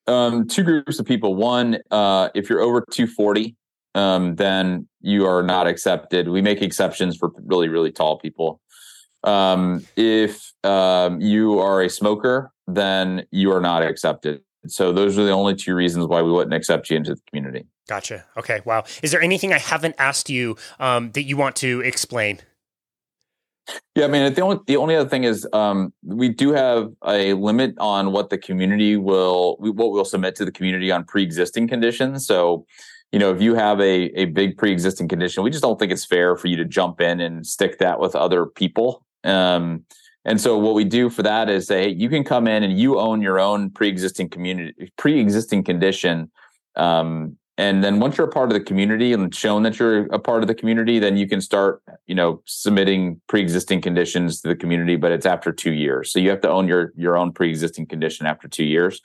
[0.07, 1.35] Um, two groups of people.
[1.35, 3.55] One, uh, if you're over 240,
[3.95, 6.27] um, then you are not accepted.
[6.27, 8.61] We make exceptions for really, really tall people.
[9.23, 14.41] Um, if um, you are a smoker, then you are not accepted.
[14.67, 17.65] So those are the only two reasons why we wouldn't accept you into the community.
[17.87, 18.25] Gotcha.
[18.37, 18.61] Okay.
[18.65, 18.83] Wow.
[19.03, 22.39] Is there anything I haven't asked you um, that you want to explain?
[23.95, 27.33] Yeah, I mean, the only the only other thing is um, we do have a
[27.33, 32.27] limit on what the community will what we'll submit to the community on pre-existing conditions.
[32.27, 32.65] So,
[33.11, 36.05] you know, if you have a a big pre-existing condition, we just don't think it's
[36.05, 39.05] fair for you to jump in and stick that with other people.
[39.23, 39.85] Um,
[40.25, 42.99] and so, what we do for that is say, you can come in and you
[42.99, 46.31] own your own pre-existing community pre-existing condition.
[46.75, 50.19] Um, and then once you're a part of the community and shown that you're a
[50.19, 54.55] part of the community then you can start you know submitting pre-existing conditions to the
[54.55, 56.11] community but it's after two years.
[56.11, 59.01] So you have to own your your own pre-existing condition after two years.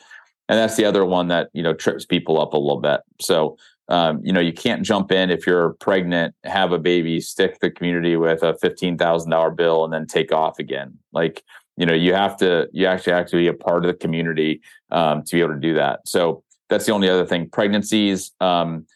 [0.49, 3.01] And that's the other one that you know trips people up a little bit.
[3.21, 3.57] So
[3.89, 7.71] um, you know you can't jump in if you're pregnant have a baby stick the
[7.71, 10.99] community with a $15000 bill and then take off again.
[11.13, 11.43] Like
[11.77, 14.61] you know you have to you actually have to be a part of the community
[14.91, 16.09] um, to be able to do that.
[16.09, 17.51] So that's the only other thing.
[17.51, 18.87] Pregnancies, um,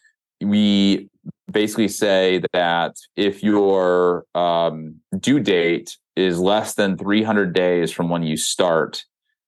[0.41, 1.09] we
[1.51, 8.23] basically say that if your um, due date is less than 300 days from when
[8.23, 9.03] you start,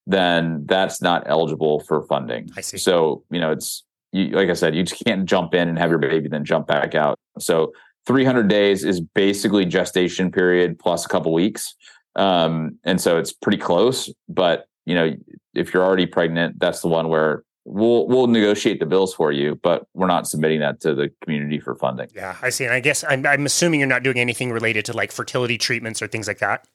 [0.06, 2.50] then that's not eligible for funding.
[2.56, 2.78] I see.
[2.78, 5.90] So, you know, it's you, like I said, you just can't jump in and have
[5.90, 7.18] your baby then jump back out.
[7.40, 7.74] So,
[8.06, 11.76] 300 days is basically gestation period plus a couple weeks.
[12.16, 14.10] Um, and so it's pretty close.
[14.30, 15.14] But, you know,
[15.54, 19.60] if you're already pregnant, that's the one where we'll we'll negotiate the bills for you,
[19.62, 22.08] but we're not submitting that to the community for funding.
[22.16, 22.64] Yeah, I see.
[22.64, 26.02] And I guess I'm, I'm assuming you're not doing anything related to like fertility treatments
[26.02, 26.66] or things like that.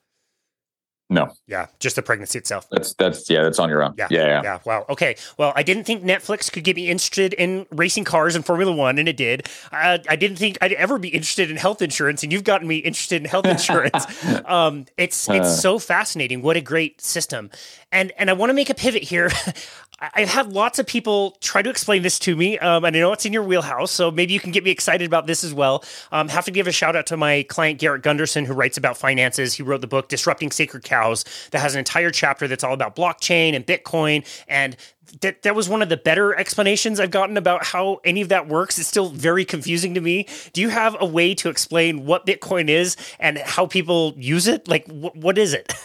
[1.13, 1.31] No.
[1.47, 2.67] Yeah, just the pregnancy itself.
[2.71, 3.95] That's that's yeah, that's on your own.
[3.99, 4.43] Yeah, yeah, yeah.
[4.43, 4.59] yeah.
[4.65, 4.87] Wow.
[4.89, 5.17] Okay.
[5.37, 8.99] Well, I didn't think Netflix could get me interested in racing cars and Formula One,
[8.99, 9.47] and it did.
[9.71, 12.79] I, I didn't think I'd ever be interested in health insurance, and you've gotten me
[12.79, 14.07] interested in health insurance.
[14.47, 15.57] um, it's it's uh.
[15.57, 16.41] so fascinating.
[16.41, 17.51] What a great system.
[17.91, 19.31] And and I want to make a pivot here.
[20.15, 23.13] I've had lots of people try to explain this to me, um, and I know
[23.13, 25.85] it's in your wheelhouse, so maybe you can get me excited about this as well.
[26.11, 28.97] Um, have to give a shout out to my client Garrett Gunderson, who writes about
[28.97, 29.55] finances.
[29.55, 32.97] He wrote the book Disrupting Sacred Cows, that has an entire chapter that's all about
[32.97, 34.77] blockchain and Bitcoin, and
[35.21, 38.49] that that was one of the better explanations I've gotten about how any of that
[38.49, 38.79] works.
[38.81, 40.27] It's still very confusing to me.
[40.53, 44.67] Do you have a way to explain what Bitcoin is and how people use it?
[44.67, 45.73] Like, wh- what is it?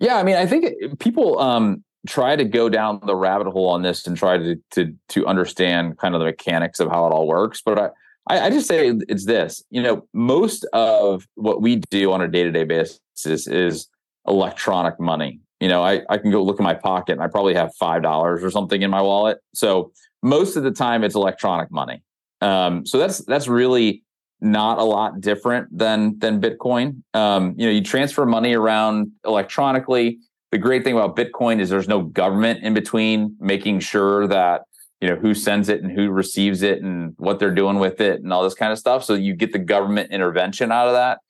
[0.00, 3.82] Yeah, I mean, I think people um, try to go down the rabbit hole on
[3.82, 7.26] this and try to to to understand kind of the mechanics of how it all
[7.26, 7.62] works.
[7.64, 9.64] But I I just say it's this.
[9.70, 13.88] You know, most of what we do on a day to day basis is
[14.26, 15.40] electronic money.
[15.60, 18.02] You know, I I can go look in my pocket and I probably have five
[18.02, 19.38] dollars or something in my wallet.
[19.54, 19.92] So
[20.22, 22.02] most of the time it's electronic money.
[22.40, 24.04] Um, so that's that's really
[24.40, 27.02] not a lot different than than Bitcoin.
[27.14, 30.18] Um, you know, you transfer money around electronically.
[30.50, 34.62] The great thing about Bitcoin is there's no government in between making sure that
[35.00, 38.22] you know who sends it and who receives it and what they're doing with it
[38.22, 39.04] and all this kind of stuff.
[39.04, 41.20] So you get the government intervention out of that.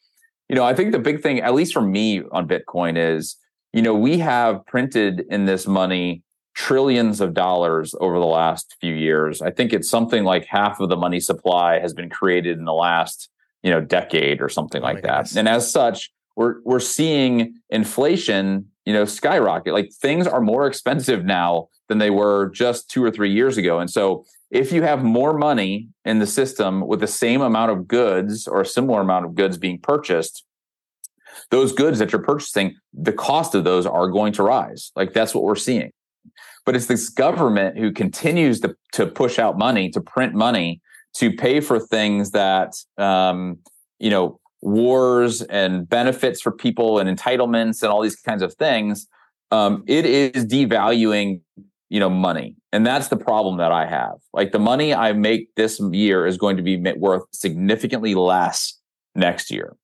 [0.48, 3.36] You know, I think the big thing, at least for me on Bitcoin, is
[3.72, 6.22] you know we have printed in this money
[6.58, 9.40] trillions of dollars over the last few years.
[9.40, 12.72] I think it's something like half of the money supply has been created in the
[12.72, 13.30] last,
[13.62, 15.26] you know, decade or something oh like that.
[15.26, 15.36] Goodness.
[15.36, 19.74] And as such, we're we're seeing inflation, you know, skyrocket.
[19.74, 23.80] Like things are more expensive now than they were just 2 or 3 years ago.
[23.80, 27.86] And so if you have more money in the system with the same amount of
[27.86, 30.42] goods or a similar amount of goods being purchased,
[31.50, 34.90] those goods that you're purchasing, the cost of those are going to rise.
[34.96, 35.92] Like that's what we're seeing.
[36.64, 40.80] But it's this government who continues to, to push out money, to print money,
[41.16, 43.58] to pay for things that, um,
[43.98, 49.06] you know, wars and benefits for people and entitlements and all these kinds of things.
[49.50, 51.40] Um, it is devaluing,
[51.88, 52.56] you know, money.
[52.72, 54.14] And that's the problem that I have.
[54.32, 58.78] Like the money I make this year is going to be worth significantly less
[59.14, 59.76] next year.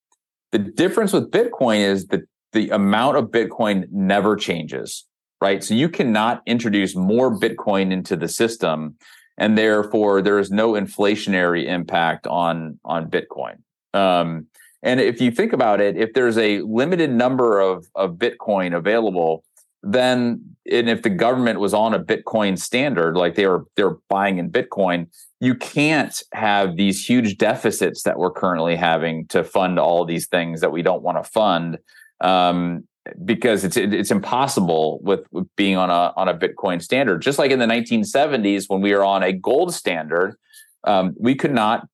[0.53, 2.22] The difference with Bitcoin is that
[2.53, 5.07] the amount of Bitcoin never changes
[5.45, 5.62] right?
[5.62, 8.97] So you cannot introduce more Bitcoin into the system,
[9.37, 13.57] and therefore there is no inflationary impact on on Bitcoin.
[13.93, 14.47] Um,
[14.85, 19.43] and if you think about it, if there's a limited number of of Bitcoin available,
[19.82, 24.39] then and if the government was on a Bitcoin standard, like they were they're buying
[24.39, 25.09] in Bitcoin,
[25.41, 30.61] you can't have these huge deficits that we're currently having to fund all these things
[30.61, 31.78] that we don't want to fund.
[32.20, 32.87] Um,
[33.24, 37.22] because it's it's impossible with, with being on a on a Bitcoin standard.
[37.22, 40.37] Just like in the 1970s when we were on a gold standard,
[40.85, 41.87] um, we could not,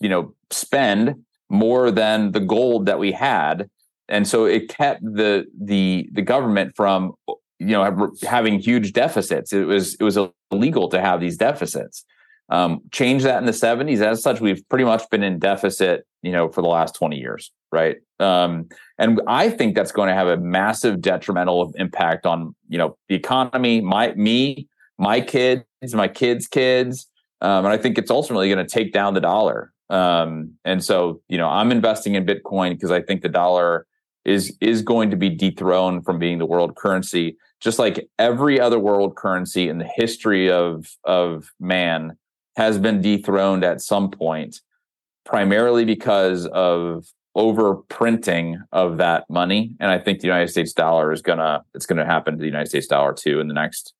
[0.00, 1.14] you know, spend
[1.48, 3.70] more than the gold that we had,
[4.08, 7.14] and so it kept the the the government from
[7.58, 9.52] you know having huge deficits.
[9.52, 10.18] It was it was
[10.50, 12.04] illegal to have these deficits.
[12.48, 14.00] Um, change that in the 70s.
[14.00, 17.50] As such, we've pretty much been in deficit, you know, for the last 20 years,
[17.72, 17.96] right?
[18.20, 18.68] Um,
[18.98, 23.16] and I think that's going to have a massive detrimental impact on, you know, the
[23.16, 27.08] economy, my me, my kids, my kids' kids,
[27.40, 29.72] um, and I think it's ultimately going to take down the dollar.
[29.88, 33.86] Um, and so, you know, I'm investing in Bitcoin because I think the dollar
[34.24, 38.78] is is going to be dethroned from being the world currency, just like every other
[38.78, 42.18] world currency in the history of of man
[42.56, 44.60] has been dethroned at some point,
[45.24, 47.06] primarily because of
[47.36, 49.74] overprinting of that money.
[49.78, 52.68] And I think the United States dollar is gonna it's gonna happen to the United
[52.68, 53.94] States dollar too in the next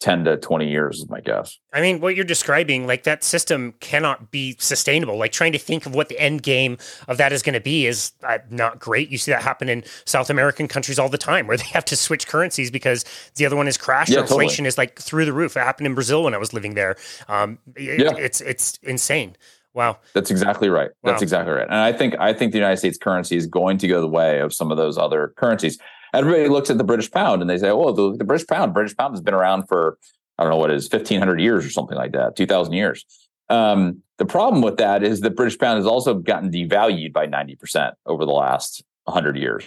[0.00, 1.58] 10 to 20 years is my guess.
[1.72, 5.18] I mean, what you're describing, like that system cannot be sustainable.
[5.18, 7.86] Like trying to think of what the end game of that is going to be
[7.86, 9.10] is uh, not great.
[9.10, 11.96] You see that happen in South American countries all the time where they have to
[11.96, 13.04] switch currencies because
[13.36, 14.68] the other one has crashed yeah, inflation totally.
[14.68, 15.56] is like through the roof.
[15.56, 16.96] It happened in Brazil when I was living there.
[17.28, 18.16] Um, it, yeah.
[18.16, 19.36] It's, it's insane.
[19.74, 19.98] Wow.
[20.14, 20.90] That's exactly right.
[21.02, 21.12] Wow.
[21.12, 21.66] That's exactly right.
[21.66, 24.40] And I think I think the United States currency is going to go the way
[24.40, 25.78] of some of those other currencies
[26.14, 28.96] everybody looks at the British pound and they say, "Oh, the, the British pound, British
[28.96, 29.98] pound has been around for
[30.38, 32.74] I don't know what it is, fifteen hundred years or something like that, two thousand
[32.74, 33.04] years."
[33.48, 37.56] Um, the problem with that is the British pound has also gotten devalued by ninety
[37.56, 39.64] percent over the last hundred years,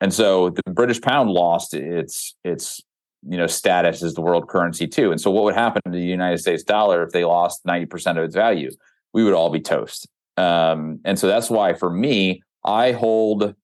[0.00, 2.80] and so the British pound lost its its
[3.28, 5.10] you know status as the world currency too.
[5.10, 8.18] And so, what would happen to the United States dollar if they lost ninety percent
[8.18, 8.70] of its value?
[9.12, 10.08] We would all be toast.
[10.36, 13.54] Um, and so that's why, for me, I hold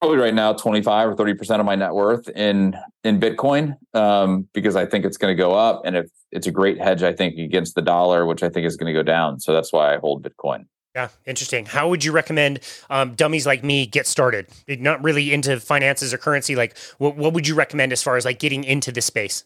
[0.00, 4.48] probably right now 25 or 30 percent of my net worth in in bitcoin um,
[4.52, 7.12] because i think it's going to go up and if it's a great hedge i
[7.12, 9.94] think against the dollar which i think is going to go down so that's why
[9.94, 10.64] i hold bitcoin
[10.94, 11.64] yeah, interesting.
[11.64, 12.58] How would you recommend
[12.90, 14.48] um, dummies like me get started?
[14.66, 16.56] Not really into finances or currency.
[16.56, 19.44] Like, what, what would you recommend as far as like getting into this space?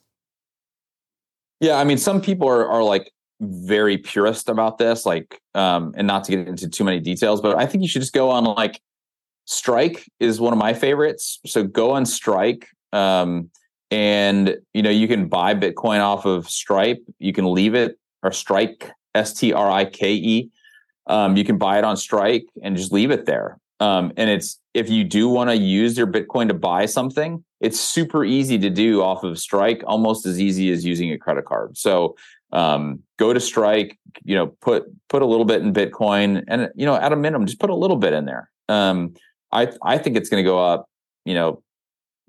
[1.61, 6.07] Yeah, I mean, some people are, are like very purist about this, like, um, and
[6.07, 8.45] not to get into too many details, but I think you should just go on
[8.45, 8.80] like
[9.45, 11.40] Strike is one of my favorites.
[11.47, 12.68] So go on Strike.
[12.93, 13.51] Um,
[13.90, 17.05] and you know, you can buy Bitcoin off of Stripe.
[17.18, 20.51] You can leave it or Strike, S T R I K E.
[21.07, 23.59] Um, you can buy it on Strike and just leave it there.
[23.80, 27.78] Um, and it's if you do want to use your Bitcoin to buy something, it's
[27.78, 31.76] super easy to do off of Strike, almost as easy as using a credit card.
[31.76, 32.16] So
[32.53, 36.86] um, go to Strike, you know, put put a little bit in Bitcoin, and you
[36.86, 38.51] know, at a minimum, just put a little bit in there.
[38.68, 39.14] Um,
[39.53, 40.89] I I think it's going to go up,
[41.25, 41.63] you know,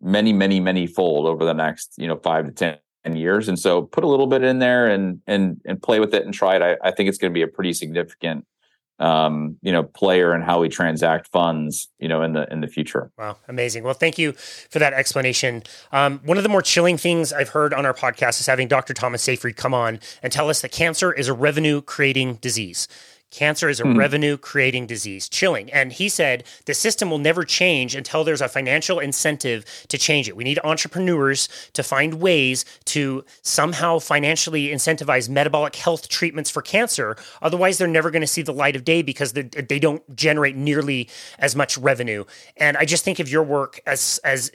[0.01, 3.47] many many many fold over the next you know five to ten years.
[3.47, 6.33] And so put a little bit in there and and and play with it and
[6.33, 6.61] try it.
[6.61, 8.45] I, I think it's going to be a pretty significant
[8.99, 12.67] um, you know player in how we transact funds you know in the in the
[12.67, 16.97] future wow amazing well thank you for that explanation um, one of the more chilling
[16.97, 20.49] things i've heard on our podcast is having dr thomas seyfried come on and tell
[20.49, 22.87] us that cancer is a revenue creating disease
[23.33, 23.97] Cancer is a mm.
[23.97, 25.27] revenue creating disease.
[25.27, 25.71] Chilling.
[25.73, 30.29] And he said the system will never change until there's a financial incentive to change
[30.29, 30.37] it.
[30.37, 37.17] We need entrepreneurs to find ways to somehow financially incentivize metabolic health treatments for cancer.
[37.41, 41.09] Otherwise, they're never going to see the light of day because they don't generate nearly
[41.39, 42.25] as much revenue.
[42.57, 44.51] And I just think of your work as, as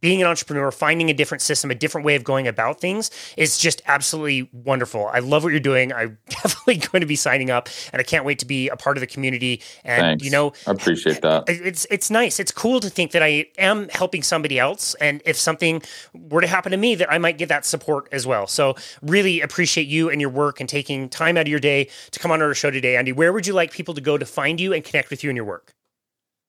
[0.00, 3.58] being an entrepreneur, finding a different system, a different way of going about things is
[3.58, 5.06] just absolutely wonderful.
[5.06, 5.92] I love what you're doing.
[5.92, 7.68] I'm definitely going to be signing up.
[7.92, 9.62] And I can't wait to be a part of the community.
[9.84, 10.24] And Thanks.
[10.24, 11.44] you know, I appreciate that.
[11.46, 12.40] It's it's nice.
[12.40, 15.82] It's cool to think that I am helping somebody else, and if something
[16.14, 18.46] were to happen to me, that I might get that support as well.
[18.46, 22.18] So really appreciate you and your work and taking time out of your day to
[22.18, 23.12] come on our show today, Andy.
[23.12, 25.36] Where would you like people to go to find you and connect with you and
[25.36, 25.74] your work?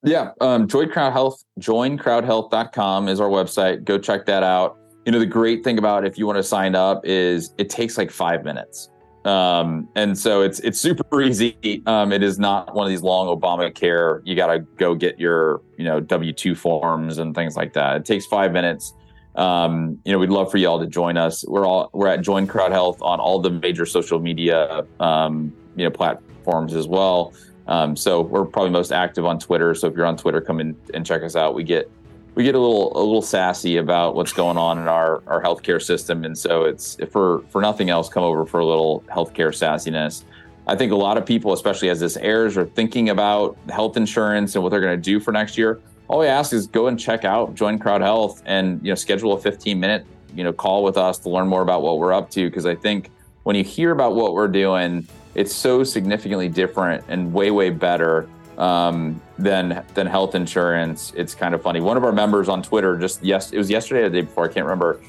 [0.04, 3.84] Yeah, um, Join Crowd Health, joincrowdhealth.com is our website.
[3.84, 4.78] Go check that out.
[5.06, 7.98] You know, the great thing about if you want to sign up is it takes
[7.98, 8.90] like five minutes.
[9.26, 11.84] Um, and so it's it's super easy.
[11.86, 14.22] Um, it is not one of these long Obamacare.
[14.24, 17.98] You got to go get your you know W two forms and things like that.
[17.98, 18.94] It takes five minutes.
[19.36, 21.46] Um, you know, we'd love for you all to join us.
[21.48, 25.84] We're all we're at Join Crowd Health on all the major social media um, you
[25.84, 27.34] know platforms as well.
[27.68, 29.76] Um, so we're probably most active on Twitter.
[29.76, 31.54] So if you're on Twitter, come in and check us out.
[31.54, 31.92] We get
[32.40, 35.82] we get a little a little sassy about what's going on in our our healthcare
[35.84, 40.24] system, and so it's for for nothing else, come over for a little healthcare sassiness.
[40.66, 44.56] I think a lot of people, especially as this airs, are thinking about health insurance
[44.56, 45.82] and what they're going to do for next year.
[46.08, 49.34] All we ask is go and check out Join Crowd Health and you know schedule
[49.34, 52.30] a 15 minute you know call with us to learn more about what we're up
[52.32, 53.12] to because I think
[53.44, 58.30] when you hear about what we're doing, it's so significantly different and way way better
[58.60, 61.14] um, than than health insurance.
[61.16, 61.80] It's kind of funny.
[61.80, 64.46] One of our members on Twitter just yes, it was yesterday or the day before.
[64.46, 65.00] I can't remember.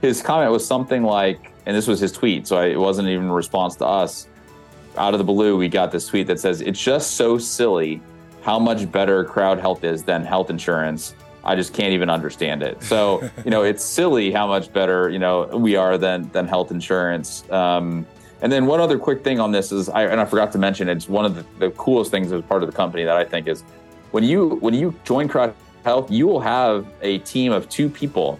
[0.00, 3.26] His comment was something like, and this was his tweet, so I, it wasn't even
[3.26, 4.28] a response to us.
[4.96, 8.00] Out of the blue, we got this tweet that says, "It's just so silly
[8.42, 12.82] how much better crowd health is than health insurance." I just can't even understand it.
[12.82, 16.70] So, you know, it's silly how much better, you know, we are than than health
[16.70, 17.50] insurance.
[17.50, 18.06] Um,
[18.42, 20.88] and then one other quick thing on this is, I, and I forgot to mention,
[20.88, 23.48] it's one of the, the coolest things as part of the company that I think
[23.48, 23.62] is
[24.10, 28.38] when you when you join Crowd Health, you will have a team of two people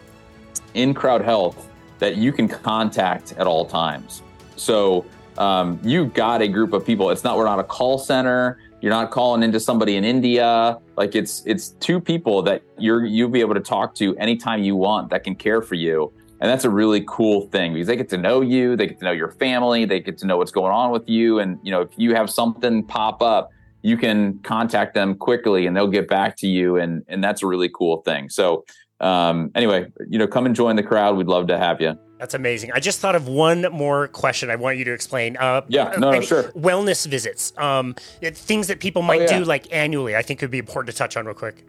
[0.74, 4.22] in Crowd Health that you can contact at all times.
[4.56, 5.04] So
[5.38, 7.10] um, you got a group of people.
[7.10, 8.58] It's not we're not a call center.
[8.80, 10.78] You're not calling into somebody in India.
[10.96, 14.76] Like it's it's two people that you're you'll be able to talk to anytime you
[14.76, 16.12] want that can care for you.
[16.40, 19.04] And that's a really cool thing because they get to know you, they get to
[19.04, 21.38] know your family, they get to know what's going on with you.
[21.38, 23.50] And, you know, if you have something pop up,
[23.82, 26.76] you can contact them quickly and they'll get back to you.
[26.76, 28.30] And, and that's a really cool thing.
[28.30, 28.64] So,
[29.00, 31.16] um, anyway, you know, come and join the crowd.
[31.16, 31.98] We'd love to have you.
[32.18, 32.72] That's amazing.
[32.72, 35.38] I just thought of one more question I want you to explain.
[35.38, 36.44] Uh, yeah, no, no sure.
[36.52, 39.38] Wellness visits, um, things that people might oh, yeah.
[39.38, 40.16] do like annually.
[40.16, 41.64] I think would be important to touch on real quick.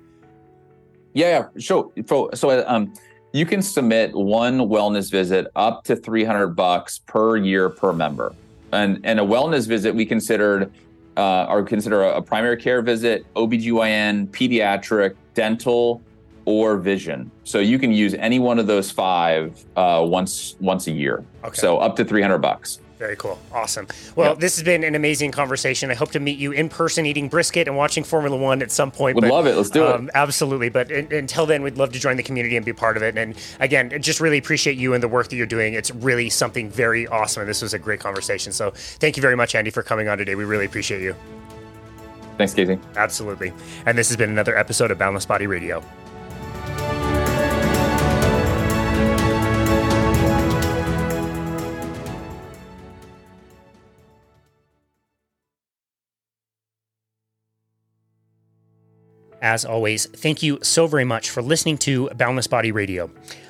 [1.13, 1.91] Yeah, yeah, sure.
[2.05, 2.93] So, so um,
[3.33, 8.33] you can submit one wellness visit up to 300 bucks per year per member.
[8.71, 10.71] And, and a wellness visit we considered
[11.17, 16.01] uh, or consider a, a primary care visit, OBGYN, pediatric, dental,
[16.45, 17.31] or vision.
[17.43, 21.23] So you can use any one of those five uh, once once a year.
[21.43, 21.55] Okay.
[21.55, 22.79] So up to 300 bucks.
[23.01, 23.39] Very cool.
[23.51, 23.87] Awesome.
[24.15, 24.39] Well, yep.
[24.39, 25.89] this has been an amazing conversation.
[25.89, 28.91] I hope to meet you in person eating brisket and watching Formula One at some
[28.91, 29.15] point.
[29.15, 29.55] Would but, love it.
[29.55, 30.11] Let's do um, it.
[30.13, 30.69] Absolutely.
[30.69, 33.17] But in, until then, we'd love to join the community and be part of it.
[33.17, 35.73] And again, just really appreciate you and the work that you're doing.
[35.73, 37.41] It's really something very awesome.
[37.41, 38.53] And this was a great conversation.
[38.53, 40.35] So thank you very much, Andy, for coming on today.
[40.35, 41.15] We really appreciate you.
[42.37, 42.77] Thanks, Casey.
[42.97, 43.51] Absolutely.
[43.87, 45.83] And this has been another episode of Boundless Body Radio.
[59.41, 63.09] As always, thank you so very much for listening to Boundless Body Radio.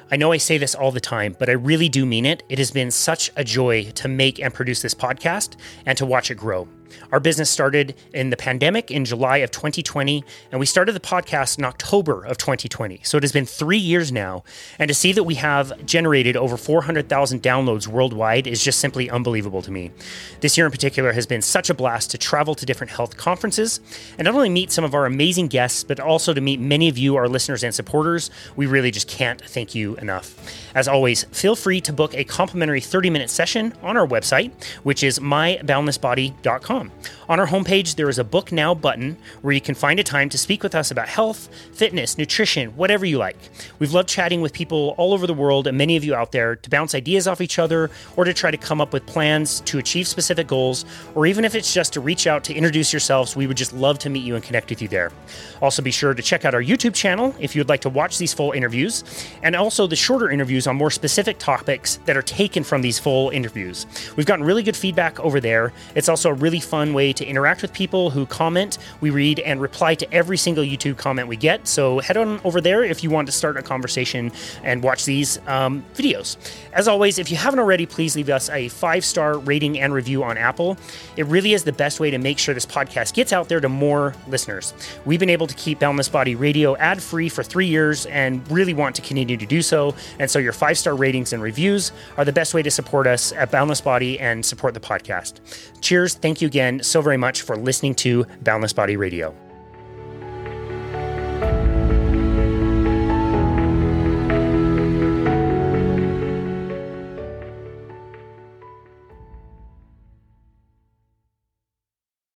[0.09, 2.43] I know I say this all the time, but I really do mean it.
[2.47, 6.31] It has been such a joy to make and produce this podcast and to watch
[6.31, 6.67] it grow.
[7.11, 11.57] Our business started in the pandemic in July of 2020, and we started the podcast
[11.57, 13.01] in October of 2020.
[13.03, 14.43] So it has been three years now.
[14.79, 19.61] And to see that we have generated over 400,000 downloads worldwide is just simply unbelievable
[19.61, 19.91] to me.
[20.39, 23.79] This year in particular has been such a blast to travel to different health conferences
[24.17, 26.97] and not only meet some of our amazing guests, but also to meet many of
[26.97, 28.31] you, our listeners and supporters.
[28.55, 30.35] We really just can't thank you enough.
[30.75, 34.51] As always, feel free to book a complimentary 30 minute session on our website,
[34.83, 36.91] which is myboundlessbody.com on.
[37.31, 40.27] On our homepage, there is a Book Now button where you can find a time
[40.27, 43.37] to speak with us about health, fitness, nutrition, whatever you like.
[43.79, 46.57] We've loved chatting with people all over the world and many of you out there
[46.57, 49.77] to bounce ideas off each other or to try to come up with plans to
[49.77, 50.83] achieve specific goals,
[51.15, 53.97] or even if it's just to reach out to introduce yourselves, we would just love
[53.99, 55.13] to meet you and connect with you there.
[55.61, 58.33] Also, be sure to check out our YouTube channel if you'd like to watch these
[58.33, 59.05] full interviews,
[59.41, 63.29] and also the shorter interviews on more specific topics that are taken from these full
[63.29, 63.85] interviews.
[64.17, 65.71] We've gotten really good feedback over there.
[65.95, 68.77] It's also a really fun way to interact with people who comment.
[69.01, 71.67] We read and reply to every single YouTube comment we get.
[71.67, 74.31] So head on over there if you want to start a conversation
[74.63, 76.37] and watch these um, videos.
[76.73, 80.23] As always, if you haven't already, please leave us a five star rating and review
[80.23, 80.77] on Apple.
[81.17, 83.69] It really is the best way to make sure this podcast gets out there to
[83.69, 84.73] more listeners.
[85.05, 88.73] We've been able to keep Boundless Body Radio ad free for three years and really
[88.73, 89.95] want to continue to do so.
[90.19, 93.31] And so your five star ratings and reviews are the best way to support us
[93.33, 95.39] at Boundless Body and support the podcast.
[95.81, 96.15] Cheers.
[96.15, 99.35] Thank you again so very much for listening to Boundless Body Radio.